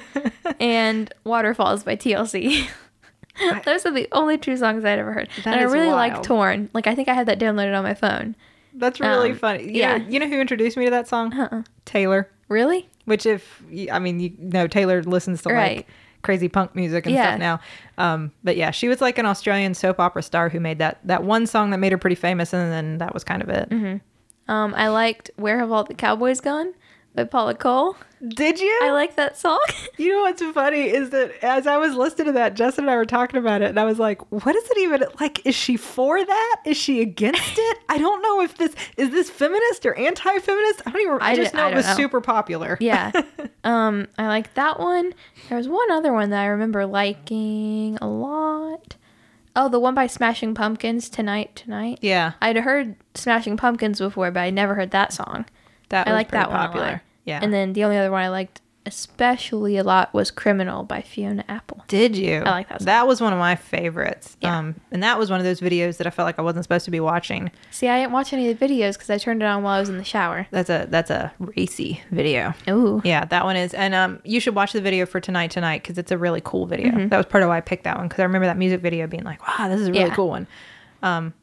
[0.60, 2.68] and Waterfalls by TLC.
[3.66, 5.28] Those are the only two songs I'd ever heard.
[5.44, 6.24] That and I really like wild.
[6.26, 6.70] Torn.
[6.74, 8.36] Like I think I had that downloaded on my phone.
[8.74, 9.64] That's really Um, funny.
[9.64, 9.98] You yeah.
[9.98, 11.34] Know, you know who introduced me to that song?
[11.34, 11.64] Uh-uh.
[11.86, 12.28] Teylor.
[12.48, 12.88] Really?
[13.06, 15.78] Which, if I mean, you know, Teylor listens to Right.
[15.78, 15.88] like
[16.26, 17.30] crazy punk music and Yeah.
[17.30, 17.60] stuff now.
[17.98, 21.24] Um, but yeah, she was like an Australian soap opera star who made that that
[21.24, 23.72] one song that made her pretty famous, and then that was kind of it.
[24.48, 26.74] Um, I liked Where Have All the Cowboys Gone
[27.16, 27.96] by Paula Cole.
[28.30, 28.80] Did you?
[28.84, 29.60] I like that song.
[29.98, 32.96] you know what's funny is that as I was listening to that, Justin and I
[32.96, 35.46] were talking about it, and I was like, "What is it even like?
[35.46, 36.56] Is she for that?
[36.66, 37.78] Is she against it?
[37.90, 40.82] I don't know if this is this feminist or anti-feminist.
[40.86, 41.18] I don't even.
[41.22, 41.96] I, I just know I it was know.
[41.96, 42.78] super popular.
[42.82, 43.12] yeah.
[43.64, 45.12] Um, I like that one.
[45.50, 48.96] There was one other one that I remember liking a lot.
[49.56, 51.98] Oh, the one by Smashing Pumpkins, Tonight, Tonight.
[52.02, 52.34] yeah.
[52.44, 55.46] I'd heard Smashing Pumpkins before, but I never heard that song.
[55.90, 57.02] That I like that one popular.
[57.26, 57.40] Yeah.
[57.42, 61.44] And then the only other one I liked especially a lot was Criminal by Fiona
[61.48, 61.84] Apple.
[61.88, 62.38] Did you?
[62.46, 62.86] I like that song.
[62.86, 64.38] That was one of my favorites.
[64.42, 64.58] Yeah.
[64.58, 66.86] Um, and that was one of those videos that I felt like I wasn't supposed
[66.86, 67.52] to be watching.
[67.72, 69.80] See, I didn't watch any of the videos because I turned it on while I
[69.80, 70.48] was in the shower.
[70.52, 72.54] That's a that's a racy video.
[72.70, 73.02] Ooh.
[73.04, 73.74] Yeah, that one is.
[73.74, 76.66] And um, you should watch the video for tonight tonight because it's a really cool
[76.68, 76.90] video.
[76.92, 77.08] Mm-hmm.
[77.10, 79.08] That was part of why I picked that one because I remember that music video
[79.08, 80.16] being like, wow, this is a really Yeah.
[80.16, 80.48] cool one.
[81.02, 81.34] Um,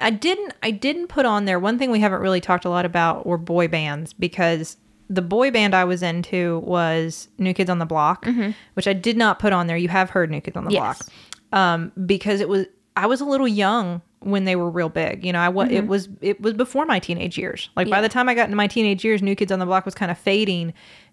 [0.00, 2.84] I didn't I didn't put on there one thing we haven't really talked a lot
[2.84, 4.76] about were boy bands because
[5.08, 8.26] the boy band I was into was New Kids on the Block,
[8.74, 9.76] which I did not put on there.
[9.76, 10.74] You have heard New Kids on the Mm-hmm.
[10.84, 11.10] Yes.
[11.50, 15.24] Block um, because it was I was a little young when they were real big.
[15.24, 17.68] You know, I wa- it was it was before my teenage years.
[17.76, 18.02] Like by Mm-hmm.
[18.04, 20.10] The time I got into my teenage years, New Kids on the Block was kind
[20.10, 20.72] of fading,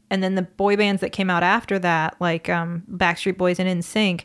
[0.09, 3.67] and then the boy bands that came out after that, like um, Backstreet Boys and
[3.81, 4.21] NSYNC,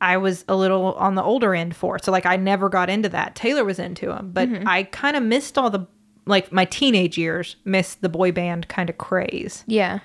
[0.00, 1.98] I was a little on the older end for.
[1.98, 3.34] So like I never got into that.
[3.36, 4.66] Teylor was into them, but Mm-hmm.
[4.68, 5.86] I kind of missed all the
[6.26, 10.00] like my teenage years missed the boy band kind of craze, Yeah.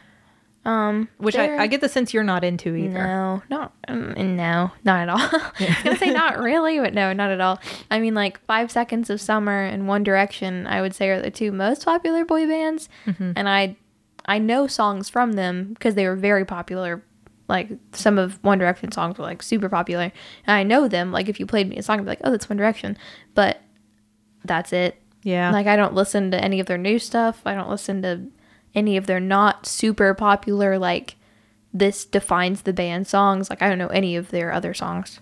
[0.65, 3.01] Um, which I, I get the sense you're not into either.
[3.01, 5.17] No, not um, no, not at all.
[5.21, 7.57] I was gonna say not really, but no, not at all.
[7.89, 11.31] I mean, like Five Seconds of Summer and One Direction, I would say are the
[11.31, 13.31] two most popular boy bands, Mm-hmm.
[13.37, 13.77] and I,
[14.25, 17.01] I know songs from them because they were very popular.
[17.47, 20.11] Like some of One Direction songs were like super popular,
[20.45, 21.13] and I know them.
[21.13, 22.97] Like if you played me a song, I'd be like, oh, that's One Direction,
[23.35, 23.61] but
[24.43, 25.01] that's it.
[25.23, 25.51] Yeah.
[25.51, 27.41] Like I don't listen to any of their new stuff.
[27.45, 28.21] I don't listen to
[28.75, 31.15] any of their not super popular like
[31.73, 33.49] this defines the band songs.
[33.49, 35.19] Like I don't know any of their other songs.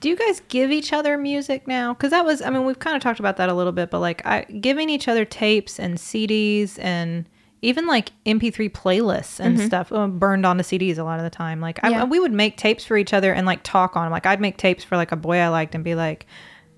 [0.00, 1.94] Do you guys give each other music now?
[1.94, 4.00] Because that was, I mean, we've kind of talked about that a little bit, but
[4.00, 7.24] like I, giving each other tapes and CDs and
[7.62, 11.60] even like MP3 playlists and stuff uh, burned onto CDs a lot of the time.
[11.60, 12.04] Like I, Yeah.
[12.04, 14.12] we would make tapes for each other and like talk on them.
[14.12, 16.26] Like I'd make tapes for like a boy I liked and be like,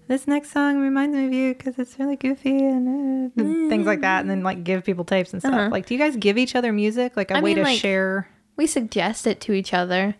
[0.09, 3.87] this next song reminds me of you because it's really goofy and, uh, and things
[3.87, 4.21] like that.
[4.21, 5.55] And then like give people tapes and stuff.
[5.55, 5.69] Uh-huh.
[5.71, 7.17] Like, do you guys give each other music?
[7.17, 8.29] Like a I way mean, to like- share?
[8.57, 10.15] We suggest it to each other,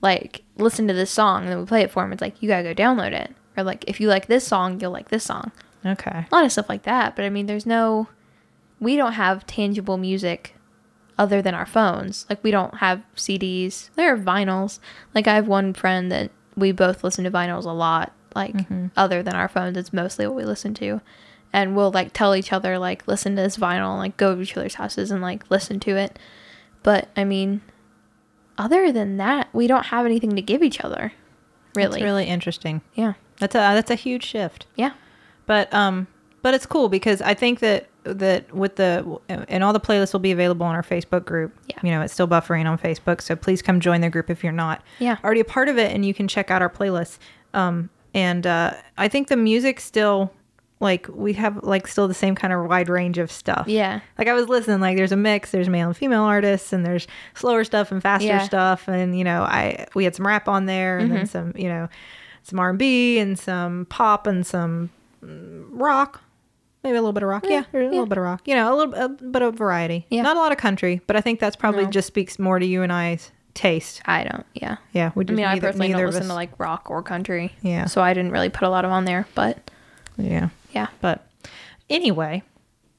[0.00, 2.12] like listen to this song, and then we play it for them.
[2.12, 4.90] It's like you gotta go download it, or like if you like this song, you'll
[4.90, 5.52] like this song.
[5.84, 6.26] Okay.
[6.30, 7.14] A lot of stuff like that.
[7.14, 8.08] But I mean, there's no,
[8.80, 10.56] we don't have tangible music
[11.16, 12.26] other than our phones.
[12.28, 13.90] Like we don't have CDs.
[13.94, 14.80] There are vinyls.
[15.14, 18.12] Like I have one friend that we both listen to vinyls a lot.
[18.36, 18.54] Like
[18.96, 21.00] other than our phones, it's mostly what we listen to.
[21.52, 24.56] And we'll like tell each other like listen to this vinyl, like go to each
[24.56, 26.18] other's houses and like listen to it.
[26.82, 27.62] But I mean,
[28.58, 31.12] other than that, we don't have anything to give each other.
[31.74, 32.00] Really.
[32.00, 32.80] It's really interesting.
[32.94, 33.14] yeah.
[33.38, 34.66] That's a that's a huge shift.
[34.76, 34.92] Yeah.
[35.46, 36.06] But um,
[36.42, 40.20] but it's cool because I think that that with the and all the playlists will
[40.20, 41.54] be available on our Facebook group.
[41.68, 41.76] Yeah.
[41.82, 44.52] You know, it's still buffering on Facebook, so please come join the group if you're
[44.54, 45.16] not Yeah.
[45.22, 47.18] already a part of it, and you can check out our playlists.
[47.52, 50.32] Um, and uh, I think the music still
[50.80, 53.66] like we have like still the same kind of wide range of stuff.
[53.68, 54.00] Yeah.
[54.18, 57.06] Like I was listening, like there's a mix, there's male and female artists, and there's
[57.34, 58.42] slower stuff and faster Yeah.
[58.42, 61.68] stuff, and you know, I we had some rap on there, and then some, you
[61.68, 61.88] know,
[62.42, 64.90] some R and B and some pop and some
[65.22, 66.20] rock,
[66.84, 68.72] maybe a little bit of rock, yeah, there's a little bit of rock, you know,
[68.72, 70.06] a little a bit of variety.
[70.10, 70.22] Yeah.
[70.22, 71.90] not a lot of country, but I think that's probably No.
[71.90, 74.00] just speaks more to you and I's taste.
[74.06, 74.46] I don't.
[74.54, 74.76] Yeah.
[74.92, 77.52] Yeah, we I mean, I personally don't listen to like rock or country.
[77.62, 77.86] Yeah.
[77.86, 79.70] So I didn't really put a lot of on there, but
[80.16, 80.86] yeah, yeah.
[81.00, 81.26] but
[81.90, 82.42] anyway,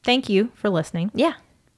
[0.04, 1.12] thank you for listening.
[1.14, 1.34] Yeah.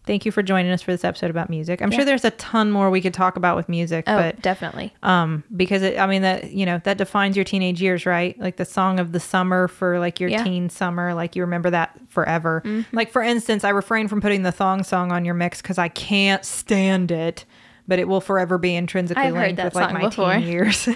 [0.05, 1.83] Thank you for joining us for this episode about music.
[1.83, 1.97] I'm Yeah.
[1.99, 4.91] sure there's a ton more we could talk about with music, Oh, but definitely.
[5.03, 8.55] um because it, i mean that you know that defines your teenage years right like
[8.57, 10.37] the song of the summer for like your Yeah.
[10.39, 10.45] Mm-hmm.
[10.45, 14.51] teen summer like you remember that forever like for instance i refrain from putting the
[14.51, 17.45] thong song on your mix because i can't stand it
[17.89, 20.33] but it will forever be intrinsically I've linked with like my before.
[20.33, 20.87] teen years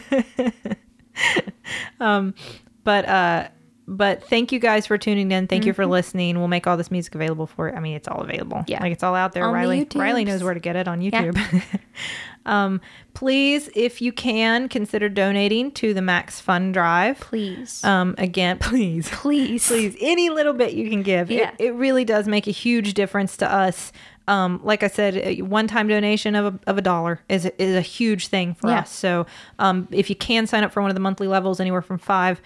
[2.00, 2.34] um
[2.86, 3.48] but uh
[3.88, 5.48] but thank you guys for tuning in.
[5.48, 6.38] Thank you for listening.
[6.40, 7.76] We'll make all this music available for it.
[7.76, 8.58] I mean, it's all available.
[8.58, 8.72] Mm-hmm.
[8.72, 8.82] Yeah.
[8.82, 9.46] Like it's all out there.
[9.46, 11.24] On the Rileigh Rileigh knows where to get it on Yeah.
[11.24, 11.64] YouTube.
[12.46, 12.80] um,
[13.14, 17.20] please, if you can, consider donating to the Max Fun Drive.
[17.20, 17.84] Please.
[17.84, 19.68] Um, again, please, please.
[19.68, 21.30] please, any little bit you can give.
[21.30, 21.52] Yeah.
[21.60, 23.92] It, it really does make a huge difference to us.
[24.28, 27.76] Um, like I said, a one-time donation of a, of a dollar is a, is
[27.76, 28.80] a huge thing for Yeah.
[28.80, 28.92] us.
[28.92, 29.26] So,
[29.60, 32.42] um, if you can sign up for one of the monthly levels, anywhere from five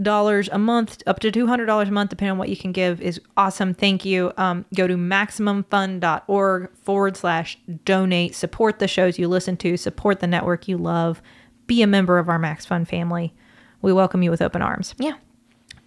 [0.00, 2.72] dollars a month up to two hundred dollars a month, depending on what you can
[2.72, 3.72] give, is awesome.
[3.74, 4.32] Thank you.
[4.36, 8.34] Um, go to maximumfun.org forward slash donate.
[8.34, 9.76] Support the shows you listen to.
[9.76, 11.22] Support the network you love.
[11.66, 13.32] Be a member of our Max Fun family.
[13.80, 14.94] We welcome you with open arms.
[14.98, 15.14] Yeah.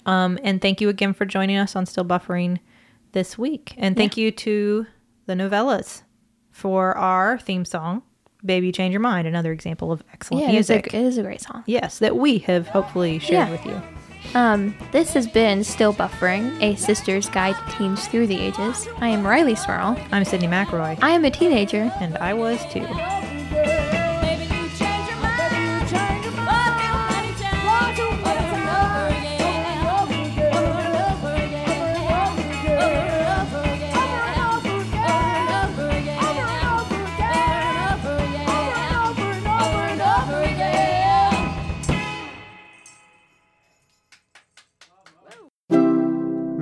[0.05, 2.59] Um, and thank you again for joining us on Still Buffering
[3.13, 3.73] this week.
[3.77, 4.85] And thank you to
[5.25, 6.03] the Nouvellas
[6.51, 8.03] for our theme song,
[8.45, 10.51] Baby Change Your Mind, another example of excellent Yeah.
[10.51, 10.93] It is, a, music.
[10.93, 11.63] it is a great song.
[11.65, 13.51] yes, that we have hopefully shared Yeah.
[13.51, 13.81] with you.
[14.33, 18.87] Um, this has been Still Buffering, a sister's guide to teens through the ages.
[18.99, 19.97] I am Rileigh Smirl.
[20.11, 21.91] I'm Sydnee McElroy, I am a teenager.
[21.99, 22.85] and I was too.